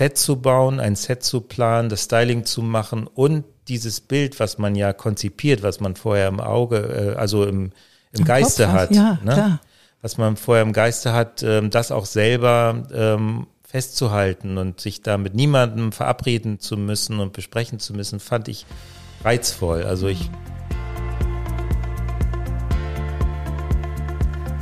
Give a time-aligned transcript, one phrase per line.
[0.00, 4.56] Set zu bauen, ein Set zu planen, das Styling zu machen und dieses Bild, was
[4.56, 7.64] man ja konzipiert, was man vorher im Auge, äh, also im,
[8.12, 9.32] im, Im Geiste Kopf, hat, ja, ne?
[9.34, 9.60] klar.
[10.00, 15.18] was man vorher im Geiste hat, ähm, das auch selber ähm, festzuhalten und sich da
[15.18, 18.64] mit niemandem verabreden zu müssen und besprechen zu müssen, fand ich
[19.22, 19.82] reizvoll.
[19.82, 20.30] Also ich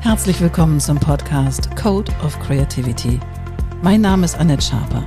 [0.01, 3.21] Herzlich willkommen zum Podcast Code of Creativity.
[3.83, 5.07] Mein Name ist Annette Schaper.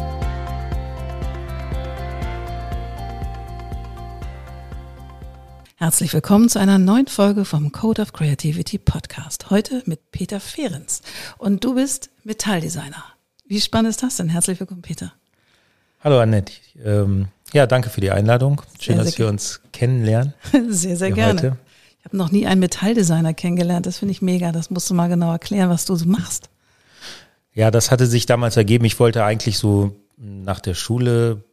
[5.81, 9.49] Herzlich willkommen zu einer neuen Folge vom Code of Creativity Podcast.
[9.49, 11.01] Heute mit Peter Fehrens.
[11.39, 13.03] Und du bist Metalldesigner.
[13.47, 14.29] Wie spannend ist das denn?
[14.29, 15.11] Herzlich willkommen, Peter.
[16.01, 16.53] Hallo, Annette.
[16.85, 18.61] Ähm, ja, danke für die Einladung.
[18.79, 20.35] Schön, sehr, dass wir uns kennenlernen.
[20.69, 21.39] Sehr, sehr gerne.
[21.39, 21.57] Heute.
[21.97, 23.87] Ich habe noch nie einen Metalldesigner kennengelernt.
[23.87, 24.51] Das finde ich mega.
[24.51, 26.51] Das musst du mal genau erklären, was du so machst.
[27.55, 28.85] Ja, das hatte sich damals ergeben.
[28.85, 31.43] Ich wollte eigentlich so nach der Schule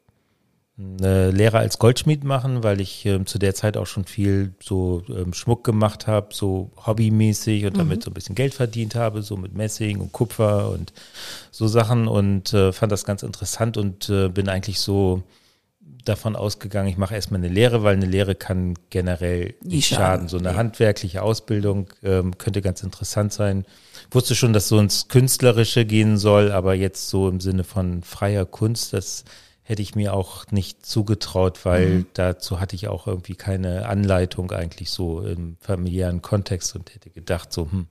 [0.79, 5.03] eine Lehre als Goldschmied machen, weil ich ähm, zu der Zeit auch schon viel so
[5.09, 7.79] ähm, Schmuck gemacht habe, so hobbymäßig und mhm.
[7.79, 10.93] damit so ein bisschen Geld verdient habe, so mit Messing und Kupfer und
[11.51, 15.25] so Sachen und äh, fand das ganz interessant und äh, bin eigentlich so
[16.05, 20.05] davon ausgegangen, ich mache erstmal eine Lehre, weil eine Lehre kann generell nicht schaden.
[20.05, 20.29] schaden.
[20.29, 23.67] So eine handwerkliche Ausbildung ähm, könnte ganz interessant sein.
[24.11, 28.47] Wusste schon, dass so ins Künstlerische gehen soll, aber jetzt so im Sinne von freier
[28.47, 29.25] Kunst, das
[29.69, 32.07] hätte ich mir auch nicht zugetraut, weil mhm.
[32.15, 37.53] dazu hatte ich auch irgendwie keine Anleitung eigentlich so im familiären Kontext und hätte gedacht,
[37.53, 37.87] so, hm,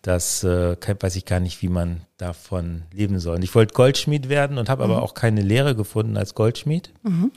[0.00, 3.36] das äh, weiß ich gar nicht, wie man davon leben soll.
[3.36, 4.90] Und ich wollte Goldschmied werden und habe mhm.
[4.90, 6.94] aber auch keine Lehre gefunden als Goldschmied.
[7.02, 7.30] Mhm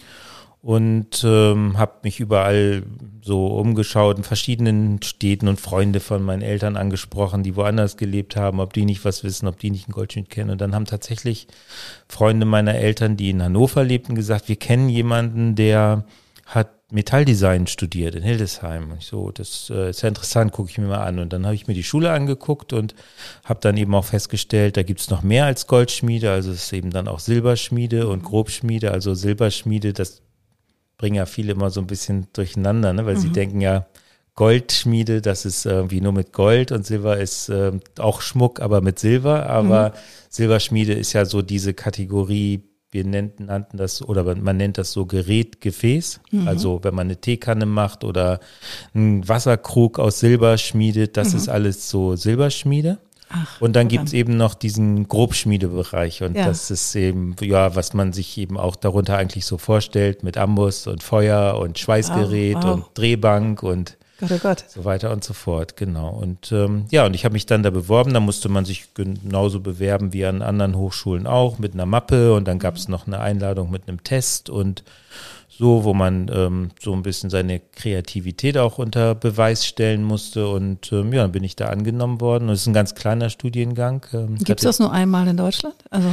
[0.62, 2.84] und ähm, habe mich überall
[3.22, 8.59] so umgeschaut in verschiedenen Städten und Freunde von meinen Eltern angesprochen, die woanders gelebt haben,
[8.59, 10.52] ob die nicht was wissen, ob die nicht einen Goldschmied kennen.
[10.52, 11.47] Und dann haben tatsächlich
[12.08, 16.06] Freunde meiner Eltern, die in Hannover lebten, gesagt, wir kennen jemanden, der
[16.46, 18.91] hat Metalldesign studiert in Hildesheim.
[18.91, 21.18] Und ich so, das äh, ist ja interessant, gucke ich mir mal an.
[21.18, 22.94] Und dann habe ich mir die Schule angeguckt und
[23.46, 26.91] habe dann eben auch festgestellt, da gibt's noch mehr als Goldschmiede, also es ist eben
[26.91, 28.91] dann auch Silberschmiede und Grobschmiede.
[28.91, 30.22] Also Silberschmiede, das
[31.01, 33.07] bringen ja viele immer so ein bisschen durcheinander, ne?
[33.07, 33.19] weil mhm.
[33.19, 33.88] sie denken ja,
[34.35, 39.00] Goldschmiede, das ist irgendwie nur mit Gold und Silber ist äh, auch Schmuck, aber mit
[39.00, 39.47] Silber.
[39.47, 39.94] Aber mhm.
[40.29, 45.07] Silberschmiede ist ja so diese Kategorie, wir nannten, nannten das, oder man nennt das so
[45.07, 46.22] Gerät, Gefäß.
[46.29, 46.47] Mhm.
[46.47, 48.39] Also wenn man eine Teekanne macht oder
[48.94, 51.38] einen Wasserkrug aus Silber schmiedet, das mhm.
[51.38, 53.00] ist alles so Silberschmiede.
[53.34, 56.46] Ach, und dann gibt es eben noch diesen Grobschmiedebereich und ja.
[56.46, 60.88] das ist eben, ja, was man sich eben auch darunter eigentlich so vorstellt mit Ambus
[60.88, 62.74] und Feuer und Schweißgerät wow, wow.
[62.74, 64.66] und Drehbank und Gott, oh Gott.
[64.68, 66.09] so weiter und so fort, genau.
[66.09, 69.59] Und ähm, ja, und ich habe mich dann da beworben, da musste man sich genauso
[69.59, 73.19] bewerben wie an anderen Hochschulen auch mit einer Mappe und dann gab es noch eine
[73.19, 74.84] Einladung mit einem Test und
[75.62, 80.48] so, wo man ähm, so ein bisschen seine Kreativität auch unter Beweis stellen musste.
[80.48, 82.46] Und ähm, ja, dann bin ich da angenommen worden.
[82.50, 84.04] Und es ist ein ganz kleiner Studiengang.
[84.12, 85.76] Ähm, Gibt es das nur einmal in Deutschland?
[85.92, 86.10] Also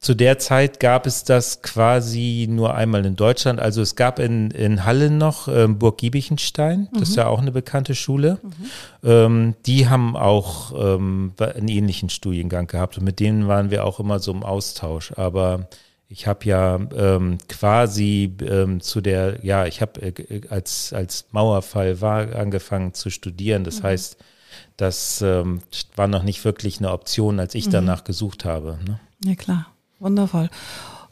[0.00, 3.60] zu der Zeit gab es das quasi nur einmal in Deutschland.
[3.60, 7.02] Also es gab in, in Halle noch ähm, Burg Giebichenstein, das mhm.
[7.04, 8.38] ist ja auch eine bekannte Schule.
[8.42, 9.08] Mhm.
[9.08, 14.00] Ähm, die haben auch ähm, einen ähnlichen Studiengang gehabt und mit denen waren wir auch
[14.00, 15.12] immer so im Austausch.
[15.16, 15.68] Aber
[16.08, 22.00] ich habe ja ähm, quasi ähm, zu der, ja, ich habe äh, als, als Mauerfall
[22.00, 23.64] war angefangen zu studieren.
[23.64, 23.84] Das mhm.
[23.84, 24.16] heißt,
[24.78, 25.60] das ähm,
[25.96, 27.72] war noch nicht wirklich eine Option, als ich mhm.
[27.72, 28.78] danach gesucht habe.
[28.86, 28.98] Ne?
[29.24, 29.66] Ja, klar.
[29.98, 30.48] Wundervoll.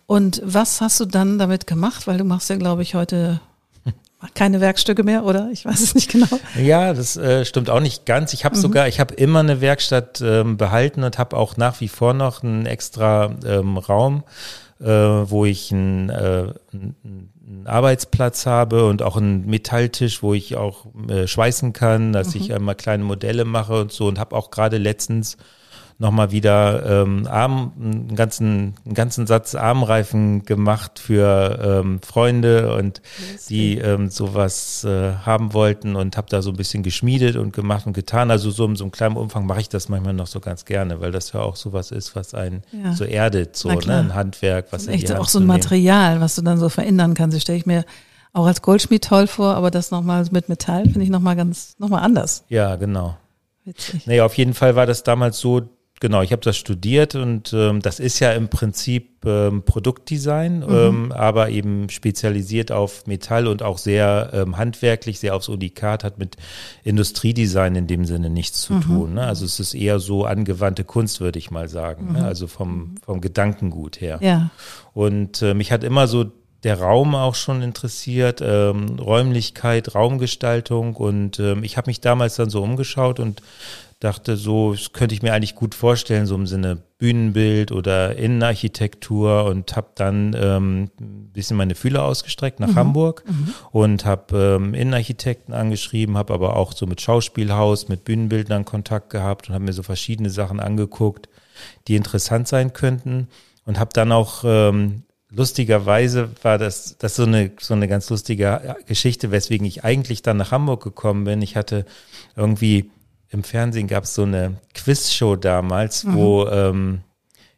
[0.07, 2.07] Und was hast du dann damit gemacht?
[2.07, 3.41] Weil du machst ja, glaube ich, heute
[4.35, 5.51] keine Werkstücke mehr, oder?
[5.53, 6.29] Ich weiß es nicht genau.
[6.57, 8.33] Ja, das äh, stimmt auch nicht ganz.
[8.33, 8.61] Ich habe mhm.
[8.61, 12.43] sogar, ich habe immer eine Werkstatt ähm, behalten und habe auch nach wie vor noch
[12.43, 14.23] einen extra ähm, Raum
[14.81, 20.87] äh, wo ich einen, äh, einen Arbeitsplatz habe und auch einen Metalltisch, wo ich auch
[21.09, 22.41] äh, schweißen kann, dass mhm.
[22.41, 25.37] ich einmal kleine Modelle mache und so und habe auch gerade letztens
[25.99, 33.01] nochmal wieder ähm, Arm, einen ganzen, einen ganzen Satz Armreifen gemacht für ähm, Freunde und
[33.49, 37.87] die ähm, sowas äh, haben wollten und habe da so ein bisschen geschmiedet und gemacht
[37.87, 38.31] und getan.
[38.31, 41.01] Also so in so einem kleinen Umfang mache ich das manchmal noch so ganz gerne,
[41.01, 42.93] weil das ja auch sowas ist, was einen ja.
[42.93, 43.95] so erdet, so ne?
[43.95, 47.35] ein Handwerk, was echt auch so ein Material, was du dann so verändern kannst.
[47.35, 47.85] Das stelle ich mir
[48.35, 52.03] auch als Goldschmied toll vor, aber das nochmal mit Metall finde ich nochmal ganz, nochmal
[52.03, 52.45] anders.
[52.51, 53.17] Ja, genau.
[53.65, 54.07] Witzig.
[54.07, 55.63] Naja, auf jeden Fall war das damals so,
[56.01, 60.67] genau, ich habe das studiert und ähm, das ist ja im Prinzip ähm, Produktdesign, mhm.
[60.71, 66.19] ähm, aber eben spezialisiert auf Metall und auch sehr ähm, handwerklich, sehr aufs Unikat, hat
[66.19, 66.37] mit
[66.85, 68.81] Industriedesign in dem Sinne nichts zu mhm.
[68.83, 69.15] tun.
[69.15, 69.27] Ne?
[69.27, 72.11] Also es ist eher so angewandte Kunst, würde ich mal sagen, ne?
[72.11, 72.19] mhm.
[72.19, 72.25] ne?
[72.27, 74.19] also vom, vom Gedankengut her.
[74.21, 74.51] Ja.
[74.93, 76.27] Und äh, mich hat immer so
[76.63, 82.51] der Raum auch schon interessiert, ähm, Räumlichkeit, Raumgestaltung und ähm, ich habe mich damals dann
[82.51, 83.41] so umgeschaut und
[84.01, 89.45] dachte so, das könnte ich mir eigentlich gut vorstellen, so im Sinne Bühnenbild oder Innenarchitektur
[89.45, 92.77] und habe dann ähm, ein bisschen meine Fühler ausgestreckt nach mhm.
[92.77, 93.55] Hamburg mhm.
[93.71, 99.49] und habe ähm, Innenarchitekten angeschrieben, habe aber auch so mit Schauspielhaus, mit Bühnenbildern Kontakt gehabt
[99.49, 101.29] und habe mir so verschiedene Sachen angeguckt,
[101.89, 103.29] die interessant sein könnten
[103.65, 108.77] und habe dann auch ähm, lustigerweise war das, das so eine, so eine ganz lustige
[108.87, 111.43] Geschichte, weswegen ich eigentlich dann nach Hamburg gekommen bin.
[111.43, 111.85] Ich hatte
[112.37, 112.91] irgendwie
[113.29, 116.15] im Fernsehen gab es so eine Quizshow damals, mhm.
[116.15, 117.01] wo ähm,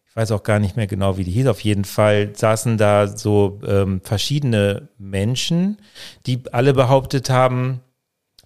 [0.09, 1.47] ich weiß auch gar nicht mehr genau, wie die hieß.
[1.47, 5.79] Auf jeden Fall saßen da so ähm, verschiedene Menschen,
[6.27, 7.81] die alle behauptet haben,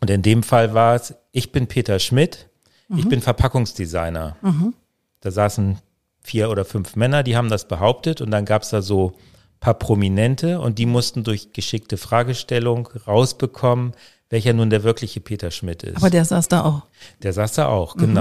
[0.03, 2.49] und in dem Fall war es, ich bin Peter Schmidt,
[2.89, 2.99] mhm.
[2.99, 4.37] ich bin Verpackungsdesigner.
[4.43, 4.75] Mhm.
[5.21, 5.79] Da saßen
[6.21, 9.13] vier oder fünf Männer, die haben das behauptet und dann gab es da so
[9.61, 13.93] paar Prominente und die mussten durch geschickte Fragestellung rausbekommen,
[14.33, 15.99] welcher nun der wirkliche Peter Schmidt ist.
[15.99, 16.83] Aber der saß da auch.
[17.23, 18.15] Der saß da auch, mhm.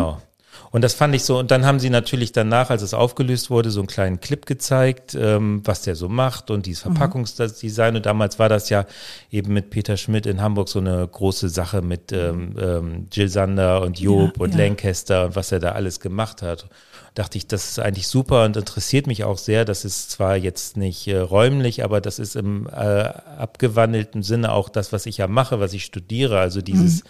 [0.71, 3.71] Und das fand ich so, und dann haben sie natürlich danach, als es aufgelöst wurde,
[3.71, 6.95] so einen kleinen Clip gezeigt, ähm, was der so macht und dieses mhm.
[6.95, 7.95] Verpackungsdesign.
[7.95, 8.85] Und damals war das ja
[9.31, 13.81] eben mit Peter Schmidt in Hamburg so eine große Sache mit ähm, ähm, Jill Sander
[13.81, 14.65] und Job ja, und ja.
[14.65, 16.67] Lancaster und was er da alles gemacht hat
[17.13, 19.65] dachte ich, das ist eigentlich super und interessiert mich auch sehr.
[19.65, 24.69] Das ist zwar jetzt nicht äh, räumlich, aber das ist im äh, abgewandelten Sinne auch
[24.69, 26.39] das, was ich ja mache, was ich studiere.
[26.39, 27.09] Also dieses mhm.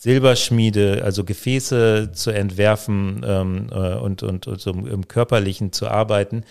[0.00, 6.44] Silberschmiede, also Gefäße zu entwerfen ähm, äh, und, und, und so im Körperlichen zu arbeiten.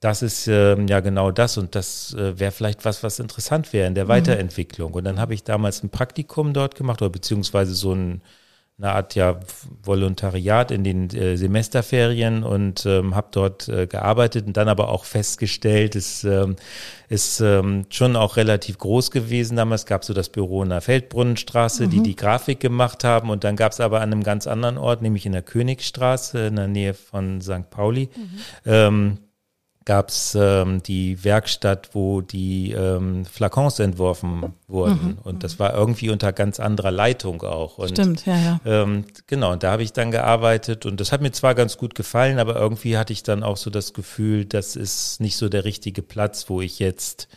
[0.00, 3.86] Das ist ähm, ja genau das und das äh, wäre vielleicht was, was interessant wäre
[3.86, 4.08] in der mhm.
[4.08, 4.94] Weiterentwicklung.
[4.94, 8.22] Und dann habe ich damals ein Praktikum dort gemacht oder beziehungsweise so ein
[8.78, 9.38] eine Art ja
[9.82, 15.04] Volontariat in den äh, Semesterferien und ähm, habe dort äh, gearbeitet und dann aber auch
[15.04, 16.56] festgestellt, es ähm,
[17.08, 19.56] ist ähm, schon auch relativ groß gewesen.
[19.56, 21.90] Damals gab es so das Büro in der Feldbrunnenstraße, mhm.
[21.90, 25.02] die die Grafik gemacht haben und dann gab es aber an einem ganz anderen Ort,
[25.02, 27.70] nämlich in der Königstraße in der Nähe von St.
[27.70, 28.10] Pauli,
[28.64, 29.18] mhm.
[29.84, 35.08] Gab es ähm, die Werkstatt, wo die ähm, Flakons entworfen wurden.
[35.08, 35.18] Mhm.
[35.22, 37.78] Und das war irgendwie unter ganz anderer Leitung auch.
[37.78, 38.60] Und, Stimmt, ja, ja.
[38.64, 41.94] Ähm, genau, und da habe ich dann gearbeitet und das hat mir zwar ganz gut
[41.94, 45.64] gefallen, aber irgendwie hatte ich dann auch so das Gefühl, das ist nicht so der
[45.64, 47.28] richtige Platz, wo ich jetzt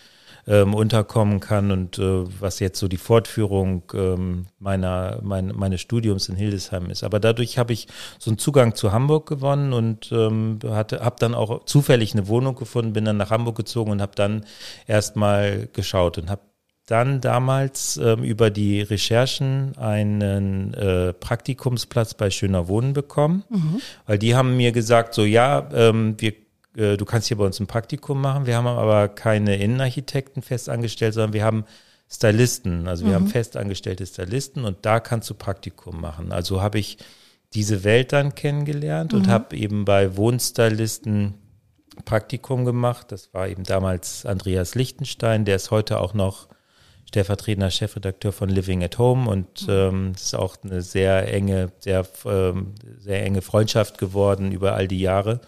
[0.47, 6.29] ähm, unterkommen kann und äh, was jetzt so die Fortführung ähm, meiner mein, meines Studiums
[6.29, 7.03] in Hildesheim ist.
[7.03, 11.35] Aber dadurch habe ich so einen Zugang zu Hamburg gewonnen und ähm, hatte habe dann
[11.35, 14.45] auch zufällig eine Wohnung gefunden, bin dann nach Hamburg gezogen und habe dann
[14.87, 16.41] erstmal geschaut und habe
[16.87, 23.81] dann damals ähm, über die Recherchen einen äh, Praktikumsplatz bei Schöner Wohnen bekommen, mhm.
[24.05, 26.33] weil die haben mir gesagt, so ja, ähm, wir
[26.77, 28.45] du kannst hier bei uns ein Praktikum machen.
[28.45, 31.65] Wir haben aber keine Innenarchitekten festangestellt, sondern wir haben
[32.09, 32.87] Stylisten.
[32.87, 33.15] Also wir mhm.
[33.15, 36.31] haben festangestellte Stylisten und da kannst du Praktikum machen.
[36.31, 36.97] Also habe ich
[37.53, 39.19] diese Welt dann kennengelernt mhm.
[39.19, 41.33] und habe eben bei Wohnstylisten
[42.05, 43.11] Praktikum gemacht.
[43.11, 46.47] Das war eben damals Andreas Lichtenstein, der ist heute auch noch
[47.07, 49.73] stellvertretender Chefredakteur von Living at Home und mhm.
[49.73, 54.99] ähm, ist auch eine sehr enge, sehr, ähm, sehr enge Freundschaft geworden über all die
[54.99, 55.41] Jahre.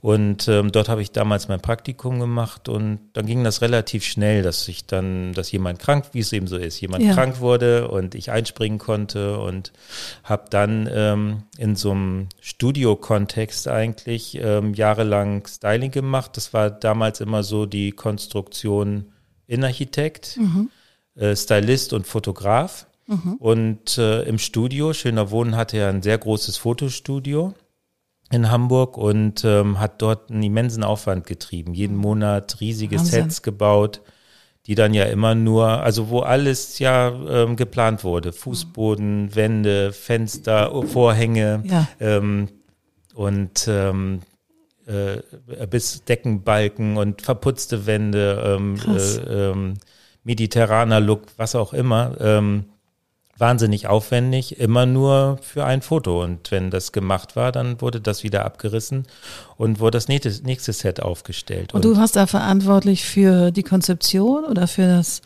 [0.00, 4.42] Und ähm, dort habe ich damals mein Praktikum gemacht und dann ging das relativ schnell,
[4.42, 7.14] dass ich dann, dass jemand krank, wie es eben so ist, jemand ja.
[7.14, 9.72] krank wurde und ich einspringen konnte und
[10.22, 16.36] habe dann ähm, in so einem Studio-Kontext eigentlich ähm, jahrelang Styling gemacht.
[16.36, 19.06] Das war damals immer so die Konstruktion
[19.46, 20.70] Innenarchitekt, mhm.
[21.16, 22.86] Äh, Stylist und Fotograf.
[23.06, 23.34] Mhm.
[23.34, 27.54] Und äh, im Studio, Schöner Wohnen hatte ja ein sehr großes Fotostudio
[28.30, 31.74] in Hamburg und ähm, hat dort einen immensen Aufwand getrieben.
[31.74, 33.24] Jeden Monat riesige Wahnsinn.
[33.24, 34.00] Sets gebaut,
[34.66, 38.32] die dann ja immer nur, also wo alles ja ähm, geplant wurde.
[38.32, 41.86] Fußboden, Wände, Fenster, Vorhänge ja.
[42.00, 42.48] ähm,
[43.14, 44.20] und ähm,
[44.86, 45.18] äh,
[45.66, 49.74] bis Deckenbalken und verputzte Wände, ähm, äh, ähm,
[50.24, 52.16] mediterraner Look, was auch immer.
[52.20, 52.64] Ähm,
[53.38, 56.22] wahnsinnig aufwendig, immer nur für ein Foto.
[56.22, 59.06] Und wenn das gemacht war, dann wurde das wieder abgerissen
[59.56, 61.74] und wurde das nächste, nächste Set aufgestellt.
[61.74, 65.20] Und, und du warst da verantwortlich für die Konzeption oder für das,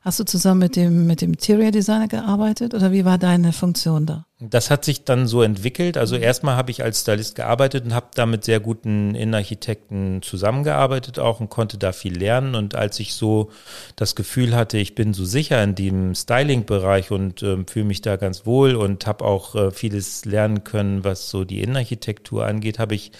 [0.00, 4.06] hast du zusammen mit dem, mit dem Interior Designer gearbeitet oder wie war deine Funktion
[4.06, 4.24] da?
[4.42, 5.98] Das hat sich dann so entwickelt.
[5.98, 11.18] Also erstmal habe ich als Stylist gearbeitet und habe da mit sehr guten Innenarchitekten zusammengearbeitet
[11.18, 12.54] auch und konnte da viel lernen.
[12.54, 13.50] Und als ich so
[13.96, 18.16] das Gefühl hatte, ich bin so sicher in dem Styling-Bereich und äh, fühle mich da
[18.16, 22.94] ganz wohl und habe auch äh, vieles lernen können, was so die Innenarchitektur angeht, habe
[22.94, 23.12] ich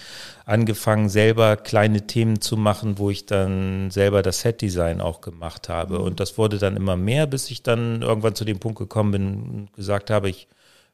[0.45, 5.99] angefangen, selber kleine Themen zu machen, wo ich dann selber das Set-Design auch gemacht habe.
[5.99, 9.33] Und das wurde dann immer mehr, bis ich dann irgendwann zu dem Punkt gekommen bin
[9.33, 10.47] und gesagt habe, ich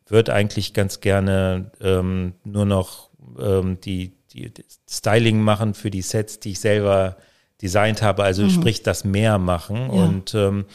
[0.07, 3.09] würde eigentlich ganz gerne ähm, nur noch
[3.39, 7.17] ähm, die, die, die Styling machen für die Sets, die ich selber
[7.61, 8.49] designt habe, also mhm.
[8.51, 9.77] sprich das mehr machen.
[9.77, 9.87] Ja.
[9.87, 10.65] Und ähm,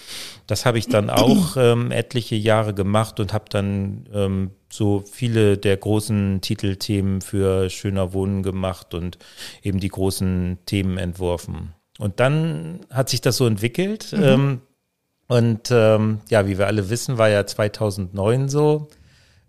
[0.47, 5.59] das habe ich dann auch ähm, etliche Jahre gemacht und habe dann ähm, so viele
[5.59, 9.19] der großen Titelthemen für schöner Wohnen gemacht und
[9.63, 11.73] eben die großen Themen entworfen.
[11.99, 14.13] Und dann hat sich das so entwickelt.
[14.13, 14.23] Mhm.
[14.23, 14.61] Ähm,
[15.29, 18.89] und ähm, ja, wie wir alle wissen, war ja 2009 so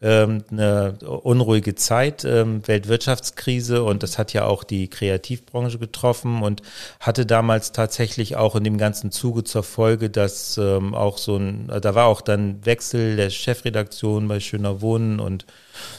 [0.04, 6.62] ähm, eine unruhige Zeit, ähm, Weltwirtschaftskrise und das hat ja auch die Kreativbranche getroffen und
[7.00, 11.72] hatte damals tatsächlich auch in dem ganzen Zuge zur Folge, dass ähm, auch so ein,
[11.82, 15.46] da war auch dann Wechsel der Chefredaktion bei Schöner Wohnen und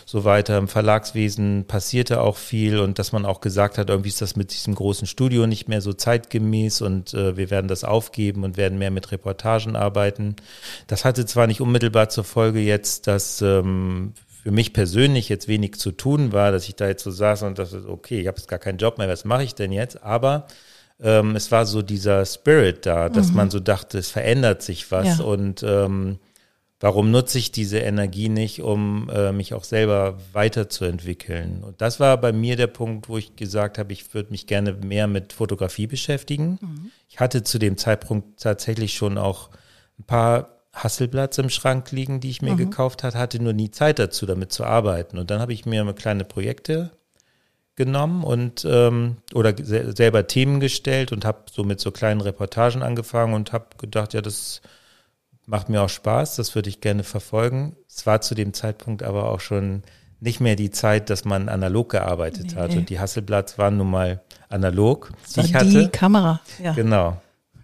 [0.04, 0.58] so weiter.
[0.58, 4.52] Im Verlagswesen passierte auch viel und dass man auch gesagt hat, irgendwie ist das mit
[4.52, 8.78] diesem großen Studio nicht mehr so zeitgemäß und äh, wir werden das aufgeben und werden
[8.78, 10.36] mehr mit Reportagen arbeiten.
[10.86, 15.76] Das hatte zwar nicht unmittelbar zur Folge jetzt, dass ähm, für mich persönlich jetzt wenig
[15.76, 18.48] zu tun war, dass ich da jetzt so saß und dachte, okay, ich habe jetzt
[18.48, 20.02] gar keinen Job mehr, was mache ich denn jetzt?
[20.02, 20.46] Aber
[21.00, 23.36] ähm, es war so dieser Spirit da, dass mhm.
[23.36, 25.24] man so dachte, es verändert sich was ja.
[25.24, 26.18] und ähm,
[26.80, 31.62] warum nutze ich diese Energie nicht, um äh, mich auch selber weiterzuentwickeln?
[31.62, 34.72] Und das war bei mir der Punkt, wo ich gesagt habe, ich würde mich gerne
[34.72, 36.58] mehr mit Fotografie beschäftigen.
[36.60, 36.90] Mhm.
[37.08, 39.50] Ich hatte zu dem Zeitpunkt tatsächlich schon auch
[39.98, 42.58] ein paar Hasselblatts im Schrank liegen, die ich mir mhm.
[42.58, 45.18] gekauft hatte, hatte nur nie Zeit dazu, damit zu arbeiten.
[45.18, 46.90] Und dann habe ich mir kleine Projekte
[47.76, 53.34] genommen und ähm, oder selber Themen gestellt und habe so mit so kleinen Reportagen angefangen
[53.34, 54.60] und habe gedacht, ja, das
[55.46, 57.76] macht mir auch Spaß, das würde ich gerne verfolgen.
[57.88, 59.82] Es war zu dem Zeitpunkt aber auch schon
[60.20, 62.60] nicht mehr die Zeit, dass man analog gearbeitet nee.
[62.60, 62.70] hat.
[62.74, 65.12] Und die Hasselblatts waren nun mal analog.
[65.24, 65.66] Das war die, hatte.
[65.66, 66.72] die Kamera, ja.
[66.72, 67.18] Genau.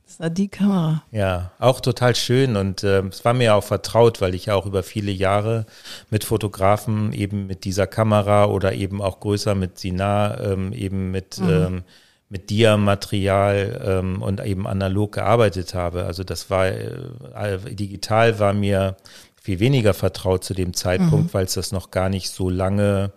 [0.07, 1.05] Das war die Kamera.
[1.13, 4.67] Ja, auch total schön und äh, es war mir auch vertraut, weil ich ja auch
[4.67, 5.67] über viele Jahre
[6.11, 11.39] mit Fotografen eben mit dieser Kamera oder eben auch größer mit Sinar, ähm, eben mit
[11.39, 11.49] mhm.
[11.49, 11.83] ähm,
[12.31, 16.05] mit Dia-Material ähm, und eben analog gearbeitet habe.
[16.05, 18.97] Also das war, äh, digital war mir
[19.35, 21.35] viel weniger vertraut zu dem Zeitpunkt, mhm.
[21.35, 23.13] weil es das noch gar nicht so lange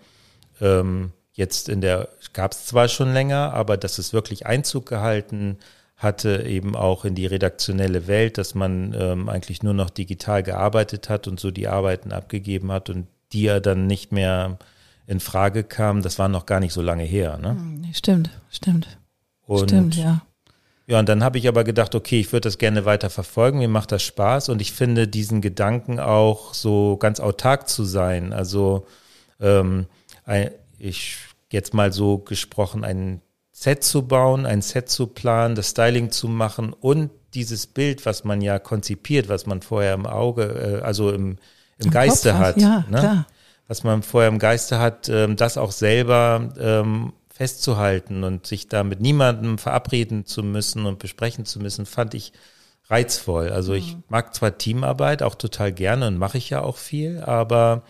[0.60, 5.58] ähm, jetzt in der, gab es zwar schon länger, aber dass es wirklich Einzug gehalten
[5.96, 11.10] hatte, eben auch in die redaktionelle Welt, dass man ähm, eigentlich nur noch digital gearbeitet
[11.10, 14.58] hat und so die Arbeiten abgegeben hat und die ja dann nicht mehr
[15.06, 17.38] in Frage kam, das war noch gar nicht so lange her.
[17.38, 17.58] Ne?
[17.94, 18.98] Stimmt, stimmt.
[19.46, 20.22] Und Stimmt, ja.
[20.86, 23.70] Ja, und dann habe ich aber gedacht, okay, ich würde das gerne weiter verfolgen, mir
[23.70, 28.34] macht das Spaß und ich finde diesen Gedanken auch so ganz autark zu sein.
[28.34, 28.86] Also
[29.40, 29.86] ähm,
[30.78, 31.18] ich
[31.52, 33.22] jetzt mal so gesprochen, ein
[33.52, 38.24] Set zu bauen, ein Set zu planen, das Styling zu machen und dieses Bild, was
[38.24, 41.38] man ja konzipiert, was man vorher im Auge, äh, also im,
[41.78, 43.00] im, Im Geiste Kopf, hat, ja, ne?
[43.00, 43.28] klar.
[43.68, 48.84] was man vorher im Geiste hat, ähm, das auch selber ähm, festzuhalten und sich da
[48.84, 52.32] mit niemandem verabreden zu müssen und besprechen zu müssen, fand ich
[52.90, 53.50] reizvoll.
[53.50, 54.04] Also ich mhm.
[54.08, 57.82] mag zwar Teamarbeit auch total gerne und mache ich ja auch viel, aber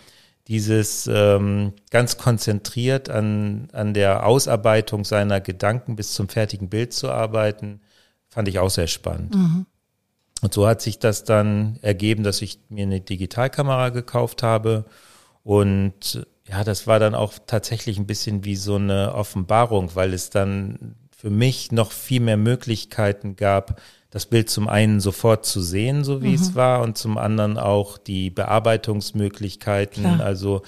[0.47, 7.11] dieses ähm, ganz konzentriert an, an der Ausarbeitung seiner Gedanken bis zum fertigen Bild zu
[7.11, 7.81] arbeiten,
[8.29, 9.35] fand ich auch sehr spannend.
[9.35, 9.65] Mhm.
[10.41, 14.85] Und so hat sich das dann ergeben, dass ich mir eine Digitalkamera gekauft habe
[15.43, 20.29] und ja, das war dann auch tatsächlich ein bisschen wie so eine Offenbarung, weil es
[20.29, 23.81] dann für mich noch viel mehr Möglichkeiten gab,
[24.13, 26.35] das Bild zum einen sofort zu sehen, so wie mhm.
[26.35, 30.19] es war, und zum anderen auch die Bearbeitungsmöglichkeiten, Klar.
[30.19, 30.61] also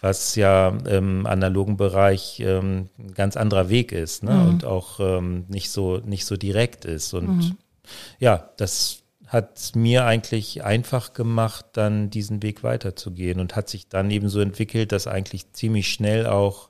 [0.00, 4.34] was ja im analogen Bereich ähm, ein ganz anderer Weg ist ne?
[4.34, 4.48] Mhm.
[4.48, 7.12] und auch ähm, nicht so nicht so direkt ist.
[7.12, 7.56] Und mhm.
[8.20, 9.01] ja, das
[9.32, 14.40] hat mir eigentlich einfach gemacht, dann diesen Weg weiterzugehen und hat sich dann eben so
[14.40, 16.68] entwickelt, dass eigentlich ziemlich schnell auch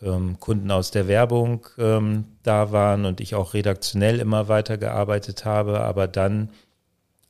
[0.00, 5.44] ähm, Kunden aus der Werbung ähm, da waren und ich auch redaktionell immer weiter gearbeitet
[5.44, 6.50] habe, aber dann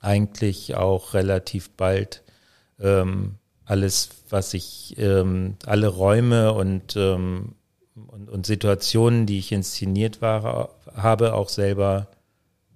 [0.01, 2.23] eigentlich auch relativ bald
[2.79, 7.55] ähm, alles, was ich, ähm, alle Räume und, ähm,
[7.95, 12.09] und, und Situationen, die ich inszeniert war, habe, auch selber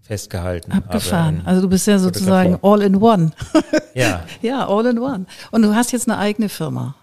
[0.08, 1.42] festgehalten Abgefahren.
[1.44, 3.30] also du bist ja sozusagen all in one.
[3.94, 4.24] ja.
[4.42, 5.26] Ja, all in one.
[5.50, 6.94] Und du hast jetzt eine eigene Firma.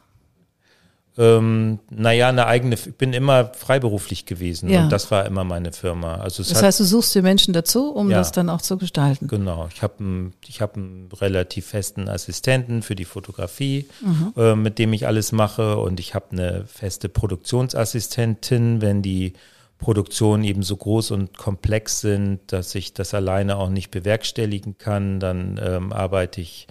[1.18, 4.84] Ähm, naja, eine eigene, ich bin immer freiberuflich gewesen Ja.
[4.84, 6.16] und das war immer meine Firma.
[6.16, 8.18] Also Das hat, heißt, du suchst dir Menschen dazu, um Ja.
[8.18, 9.28] das dann auch zu gestalten.
[9.30, 14.34] Genau, ich habe einen, ich hab einen relativ festen Assistenten für die Fotografie, Mhm.
[14.36, 19.34] äh, mit dem ich alles mache und ich habe eine feste Produktionsassistentin, wenn die
[19.78, 25.20] Produktionen eben so groß und komplex sind, dass ich das alleine auch nicht bewerkstelligen kann,
[25.20, 26.68] dann ähm, arbeite ich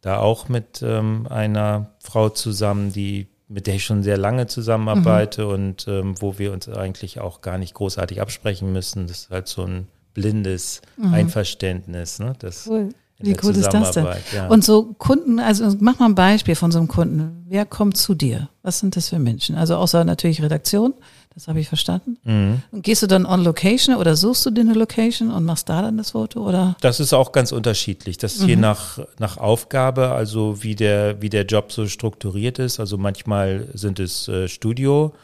[0.00, 5.44] da auch mit ähm, einer Frau zusammen, die mit der ich schon sehr lange zusammenarbeite
[5.44, 5.50] Mhm.
[5.52, 9.06] und ähm, wo wir uns eigentlich auch gar nicht großartig absprechen müssen.
[9.06, 10.82] Das ist halt so ein blindes
[11.12, 12.18] Einverständnis.
[12.18, 12.32] Ne?
[12.38, 12.72] Das Mhm.
[12.72, 12.88] Cool.
[13.18, 14.06] Wie cool ist das denn?
[14.34, 14.48] Ja.
[14.48, 17.44] Und so Kunden, also mach mal ein Beispiel von so einem Kunden.
[17.48, 18.50] Wer kommt zu dir?
[18.62, 19.56] Was sind das für Menschen?
[19.56, 20.92] Also außer natürlich Redaktion,
[21.32, 22.18] das habe ich verstanden.
[22.24, 22.62] Mhm.
[22.72, 25.80] Und gehst du dann on Location oder suchst du dir eine Location und machst da
[25.82, 26.76] dann das Foto oder?
[26.80, 28.18] Das ist auch ganz unterschiedlich.
[28.18, 28.48] Das ist Mhm.
[28.48, 32.80] je nach, nach Aufgabe, also wie der, wie der Job so strukturiert ist.
[32.80, 35.14] Also manchmal sind es äh, Studio.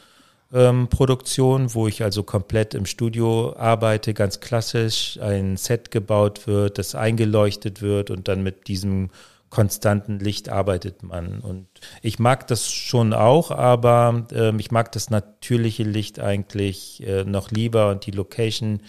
[0.53, 6.77] Ähm, Produktion, wo ich also komplett im Studio arbeite, ganz klassisch, ein Set gebaut wird,
[6.77, 9.09] das eingeleuchtet wird und dann mit diesem
[9.49, 11.39] konstanten Licht arbeitet man.
[11.39, 11.67] Und
[12.03, 17.49] ich mag das schon auch, aber ähm, ich mag das natürliche Licht eigentlich äh, noch
[17.49, 18.81] lieber und die Location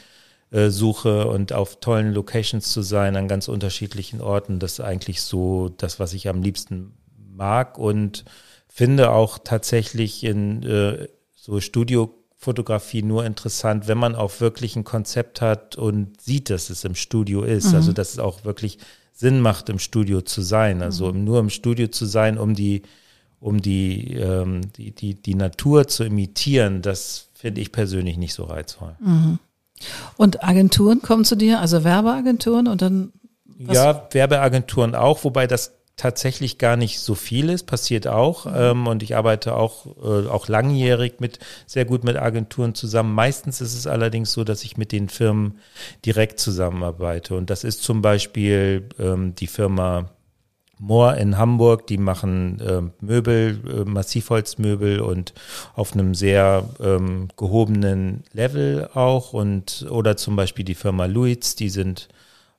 [0.51, 4.59] äh, suche und auf tollen Locations zu sein, an ganz unterschiedlichen Orten.
[4.59, 6.95] Das ist eigentlich so das, was ich am liebsten
[7.35, 8.25] mag und
[8.69, 11.09] finde auch tatsächlich in äh,
[11.47, 16.85] so Studiofotografie nur interessant, wenn man auch wirklich ein Konzept hat und sieht, dass es
[16.85, 17.75] im Studio ist.
[17.75, 18.79] Also dass es auch wirklich
[19.13, 20.81] Sinn macht, im Studio zu sein.
[20.83, 22.83] Also nur im Studio zu sein, um die
[23.41, 28.45] um die, ähm, die, die, die Natur zu imitieren, das finde ich persönlich nicht so
[28.45, 28.97] reizvoll.
[30.17, 33.13] Und Agenturen kommen zu dir, also Werbeagenturen und dann
[33.59, 38.47] Was- Ja, Werbeagenturen auch, wobei das tatsächlich gar nicht so viel ist, passiert auch.
[38.53, 43.15] Ähm, und ich arbeite auch, äh, auch langjährig mit, sehr gut mit Agenturen zusammen.
[43.15, 45.59] Meistens ist es allerdings so, dass ich mit den Firmen
[46.05, 47.37] direkt zusammenarbeite.
[47.37, 50.11] Und das ist zum Beispiel ähm, die Firma
[50.79, 55.33] Mohr in Hamburg, die machen ähm, Möbel, äh, Massivholzmöbel und
[55.75, 61.71] auf einem sehr ähm, gehobenen Level auch und oder zum Beispiel die Firma Luitz, die
[61.71, 62.09] sind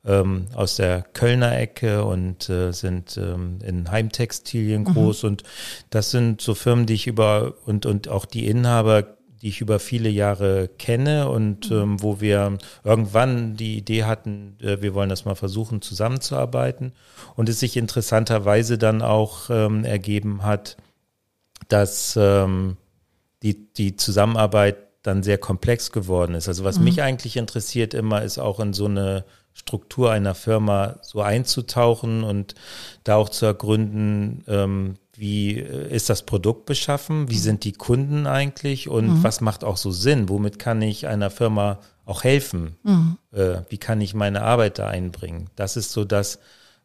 [0.06, 5.24] ähm, aus der Kölner Ecke und äh, sind ähm, in Heimtextilien groß.
[5.24, 5.44] Und
[5.90, 9.16] das sind so Firmen, die ich über und und auch die Inhaber
[9.46, 14.82] die ich über viele Jahre kenne und ähm, wo wir irgendwann die Idee hatten, äh,
[14.82, 16.94] wir wollen das mal versuchen zusammenzuarbeiten.
[17.36, 20.78] Und es sich interessanterweise dann auch ähm, ergeben hat,
[21.68, 22.78] dass ähm,
[23.44, 26.48] die, die Zusammenarbeit dann sehr komplex geworden ist.
[26.48, 31.22] Also was mich eigentlich interessiert immer, ist auch in so eine Struktur einer Firma so
[31.22, 32.54] einzutauchen und
[33.06, 38.28] da auch zu ergründen, ähm, wie äh, ist das Produkt beschaffen, wie sind die Kunden
[38.28, 38.90] eigentlich?
[38.90, 42.76] Und was macht auch so Sinn, womit kann ich einer Firma auch helfen,
[43.32, 45.50] äh, wie kann ich meine Arbeit da einbringen.
[45.56, 46.40] Das ist so das,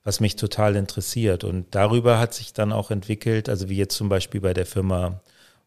[0.04, 1.44] was mich total interessiert.
[1.44, 5.20] Und darüber hat sich dann auch entwickelt, also wie jetzt zum Beispiel bei der Firma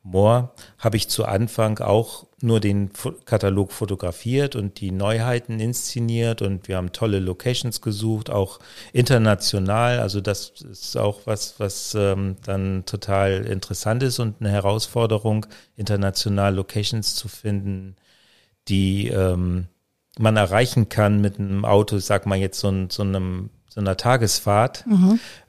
[0.04, 2.92] Moore habe ich zu Anfang auch nur den
[3.24, 8.60] Katalog fotografiert und die Neuheiten inszeniert und wir haben tolle Locations gesucht, auch
[8.92, 10.00] international.
[10.00, 15.46] Also das ist auch was, was ähm, dann total interessant ist und eine Herausforderung,
[15.78, 17.96] international Locations zu finden,
[18.68, 19.68] die ähm,
[20.20, 23.98] man erreichen kann mit einem Auto, sag mal jetzt so, ein, so einem so einer
[23.98, 24.86] Tagesfahrt,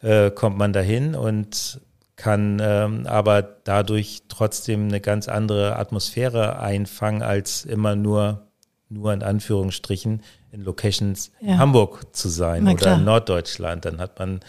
[0.01, 1.81] äh, kommt man dahin und
[2.17, 8.47] kann ähm, aber dadurch trotzdem eine ganz andere Atmosphäre einfangen, als immer nur,
[8.89, 10.23] nur in Anführungsstrichen
[10.53, 11.55] in Locations Ja.
[11.55, 13.85] in Hamburg zu sein oder in Norddeutschland.
[13.85, 14.41] Dann hat man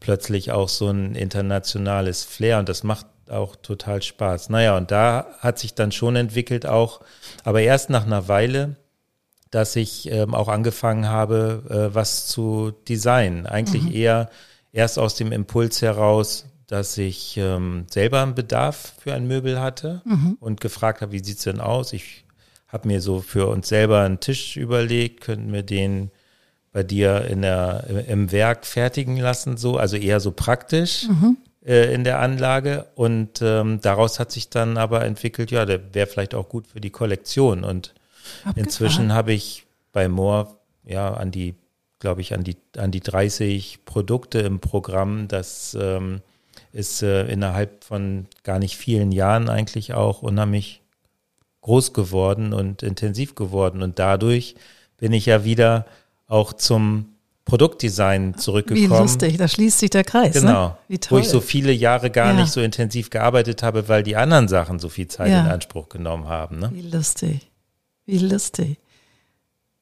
[0.00, 4.48] plötzlich auch so ein internationales Flair und das macht auch total Spaß.
[4.48, 7.00] Naja, und da hat sich dann schon entwickelt auch,
[7.44, 8.76] aber erst nach einer Weile,
[9.52, 13.46] dass ich ähm, auch angefangen habe, äh, was zu designen.
[13.46, 14.30] Eigentlich eher
[14.72, 20.00] erst aus dem Impuls heraus, dass ich ähm, selber einen Bedarf für ein Möbel hatte
[20.40, 21.92] und gefragt habe, wie sieht's denn aus?
[21.92, 22.24] Ich
[22.66, 26.10] habe mir so für uns selber einen Tisch überlegt, könnten wir den
[26.72, 31.08] bei dir in der, im Werk fertigen lassen, so, also eher so praktisch
[31.66, 32.86] äh, in der Anlage.
[32.94, 36.80] Und ähm, daraus hat sich dann aber entwickelt, ja, der wäre vielleicht auch gut für
[36.80, 37.64] die Kollektion.
[37.64, 37.92] Und
[38.56, 41.54] inzwischen habe ich bei Moore ja an die,
[41.98, 45.28] glaube ich, an die, an die 30 Produkte im Programm.
[45.28, 46.22] Das ähm,
[46.72, 50.80] ist äh, innerhalb von gar nicht vielen Jahren eigentlich auch unheimlich
[51.60, 53.82] groß geworden und intensiv geworden.
[53.82, 54.54] Und dadurch
[54.96, 55.86] bin ich ja wieder
[56.26, 57.06] auch zum
[57.44, 58.90] Produktdesign zurückgekommen.
[58.90, 60.32] Wie lustig, da schließt sich der Kreis.
[60.34, 60.68] Genau.
[60.68, 60.76] Ne?
[60.88, 61.18] Wie toll.
[61.18, 62.40] Wo ich so viele Jahre gar Ja.
[62.40, 65.42] nicht so intensiv gearbeitet habe, weil die anderen Sachen so viel Zeit Ja.
[65.44, 66.58] in Anspruch genommen haben.
[66.60, 66.70] Ne?
[66.72, 67.50] Wie lustig.
[68.06, 68.78] Wie lustig.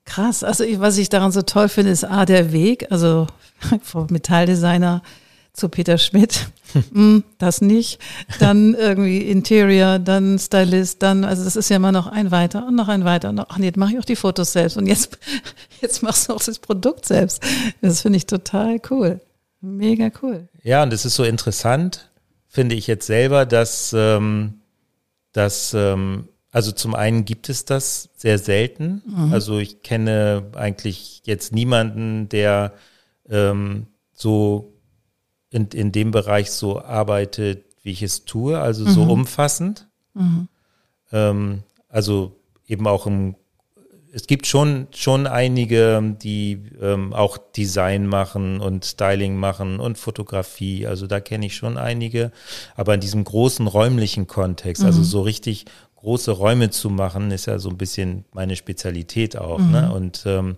[0.06, 0.42] Krass.
[0.42, 3.26] Also ich, was ich daran so toll finde, ist A, der Weg, also
[3.82, 5.02] vom Metalldesigner
[5.52, 6.48] zu Peter Schmidt.
[6.92, 7.98] Hm, das nicht.
[8.38, 12.76] Dann irgendwie Interior, dann Stylist, dann, also das ist ja immer noch ein weiter und
[12.76, 14.86] noch ein weiter und noch, ach nee, jetzt mache ich auch die Fotos selbst und
[14.86, 15.18] jetzt,
[15.80, 17.42] jetzt machst du auch das Produkt selbst.
[17.80, 19.20] Das finde ich total cool.
[19.60, 20.48] Mega cool.
[20.62, 22.10] Ja, und es ist so interessant,
[22.46, 24.60] finde ich jetzt selber, dass, ähm,
[25.32, 29.02] dass ähm, also zum einen gibt es das sehr selten.
[29.30, 32.72] Also ich kenne eigentlich jetzt niemanden, der
[33.28, 34.72] ähm, so
[35.50, 39.88] in, in dem Bereich so arbeitet, wie ich es tue, also so umfassend.
[41.12, 42.36] Ähm, also
[42.66, 43.34] eben auch im
[44.12, 50.86] es gibt schon, schon einige, die ähm, auch Design machen und Styling machen und Fotografie.
[50.86, 52.32] Also da kenne ich schon einige.
[52.74, 57.58] Aber in diesem großen räumlichen Kontext, also so richtig große Räume zu machen, ist ja
[57.58, 59.60] so ein bisschen meine Spezialität auch.
[59.60, 59.92] Ne?
[59.92, 60.56] Und ähm,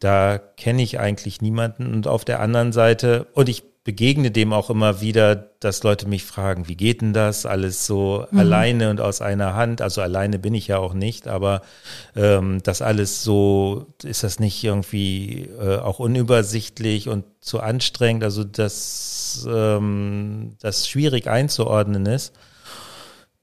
[0.00, 1.94] da kenne ich eigentlich niemanden.
[1.94, 6.24] Und auf der anderen Seite, und ich begegne dem auch immer wieder, dass Leute mich
[6.24, 7.46] fragen, wie geht denn das?
[7.46, 9.80] Alles so alleine und aus einer Hand.
[9.80, 11.62] Also alleine bin ich ja auch nicht, aber
[12.14, 18.22] ähm, das alles so, ist das nicht irgendwie äh, auch unübersichtlich und zu anstrengend?
[18.22, 22.32] Also dass ähm, das schwierig einzuordnen ist.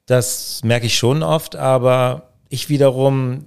[0.06, 3.46] Das merke ich schon oft, aber ich wiederum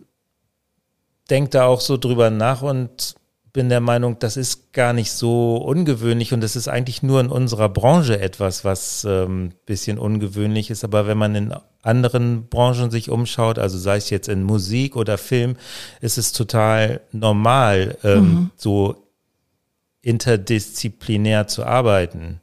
[1.31, 3.15] denke da auch so drüber nach und
[3.53, 7.29] bin der Meinung, das ist gar nicht so ungewöhnlich und das ist eigentlich nur in
[7.29, 10.85] unserer Branche etwas, was ähm, bisschen ungewöhnlich ist.
[10.85, 15.19] Aber wenn man in anderen Branchen sich umschaut, also sei es jetzt in Musik oder
[15.19, 15.57] Film,
[16.01, 19.09] ist es total normal, ähm, so
[20.01, 22.41] interdisziplinär zu arbeiten.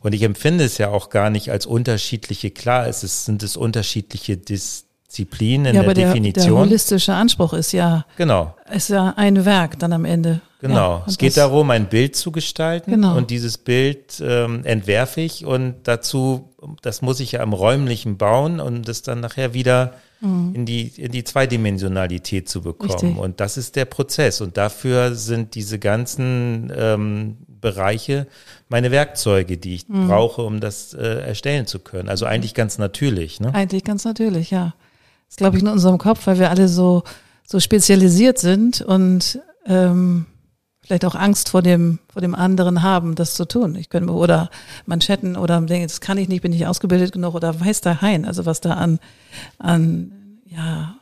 [0.00, 3.58] Und ich empfinde es ja auch gar nicht als unterschiedliche, klar, es ist, sind es
[3.58, 6.58] unterschiedliche Disziplinen in ja, der der, der Definition.
[6.60, 8.54] holistische Anspruch ist ja, genau.
[8.72, 10.40] ist ja ein Werk dann am Ende.
[10.60, 10.74] Genau.
[10.98, 13.16] Ja, es geht darum, ein Bild zu gestalten Genau.
[13.16, 16.50] und dieses Bild ähm, entwerfe ich und dazu,
[16.82, 21.12] das muss ich ja im räumlichen bauen und das dann nachher wieder in die in
[21.12, 22.90] die Zweidimensionalität zu bekommen.
[22.90, 23.06] Mhm.
[23.06, 23.18] Richtig.
[23.18, 28.26] Und das ist der Prozess und dafür sind diese ganzen ähm, Bereiche
[28.68, 30.08] meine Werkzeuge, die ich Mhm.
[30.08, 32.10] brauche, um das äh, erstellen zu können.
[32.10, 33.40] Also eigentlich ganz natürlich.
[33.40, 33.54] Ne?
[33.54, 34.74] Eigentlich ganz natürlich, ja.
[35.30, 37.04] Das glaube ich in unserem Kopf, weil wir alle so,
[37.46, 40.26] so spezialisiert sind und ähm,
[40.82, 43.76] vielleicht auch Angst vor dem, vor dem anderen haben, das zu tun.
[43.76, 44.50] Ich könnte oder
[44.86, 48.24] Manschetten oder denke, das kann ich nicht, bin ich ausgebildet genug oder weiß der Hein,
[48.24, 48.98] also was da an,
[49.58, 50.96] an ja,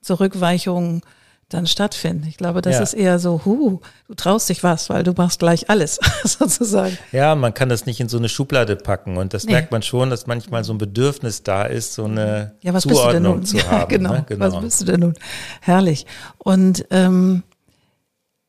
[0.00, 1.02] Zurückweichungen
[1.48, 2.26] dann stattfinden.
[2.28, 2.82] Ich glaube, das Ja.
[2.82, 6.96] ist eher so, hu, du traust dich was, weil du machst gleich alles, sozusagen.
[7.12, 9.52] Ja, man kann das nicht in so eine Schublade packen und das Nee.
[9.52, 12.98] merkt man schon, dass manchmal so ein Bedürfnis da ist, so eine Ja, was bist
[12.98, 13.44] du denn Zuordnung nun?
[13.46, 13.88] zu ja, haben.
[13.88, 14.12] genau.
[14.14, 14.26] Ne?
[14.38, 15.14] Was bist du denn nun?
[15.60, 16.06] Herrlich.
[16.38, 17.42] Und ähm,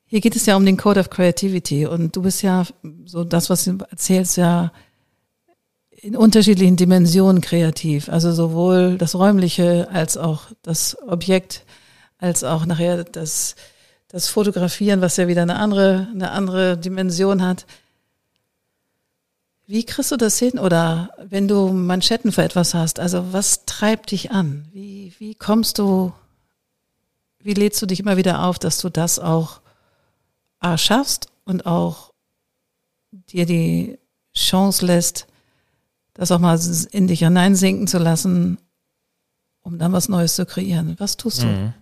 [0.06, 2.64] hier geht es ja um den Code of Creativity und du bist ja
[3.06, 4.72] so das, was du erzählst, ja
[6.02, 8.10] in unterschiedlichen Dimensionen kreativ.
[8.10, 11.64] Also sowohl das Räumliche als auch das Objekt,
[12.18, 13.56] als auch nachher das,
[14.08, 17.66] das Fotografieren, was ja wieder eine andere, eine andere Dimension hat.
[19.68, 20.60] Wie kriegst du das hin?
[20.60, 24.68] Oder wenn du Manschetten für etwas hast, also was treibt dich an?
[24.72, 26.14] Wie, wie kommst du,
[27.40, 29.62] wie lädst du dich immer wieder auf, dass du das auch
[30.60, 32.14] A, schaffst und auch
[33.12, 34.00] dir die
[34.36, 35.28] Chance lässt,
[36.14, 36.60] das auch mal
[36.92, 38.58] in dich hineinsinken zu lassen,
[39.62, 40.96] um dann was Neues zu kreieren?
[41.00, 41.48] Was tust du?
[41.48, 41.74] Mhm.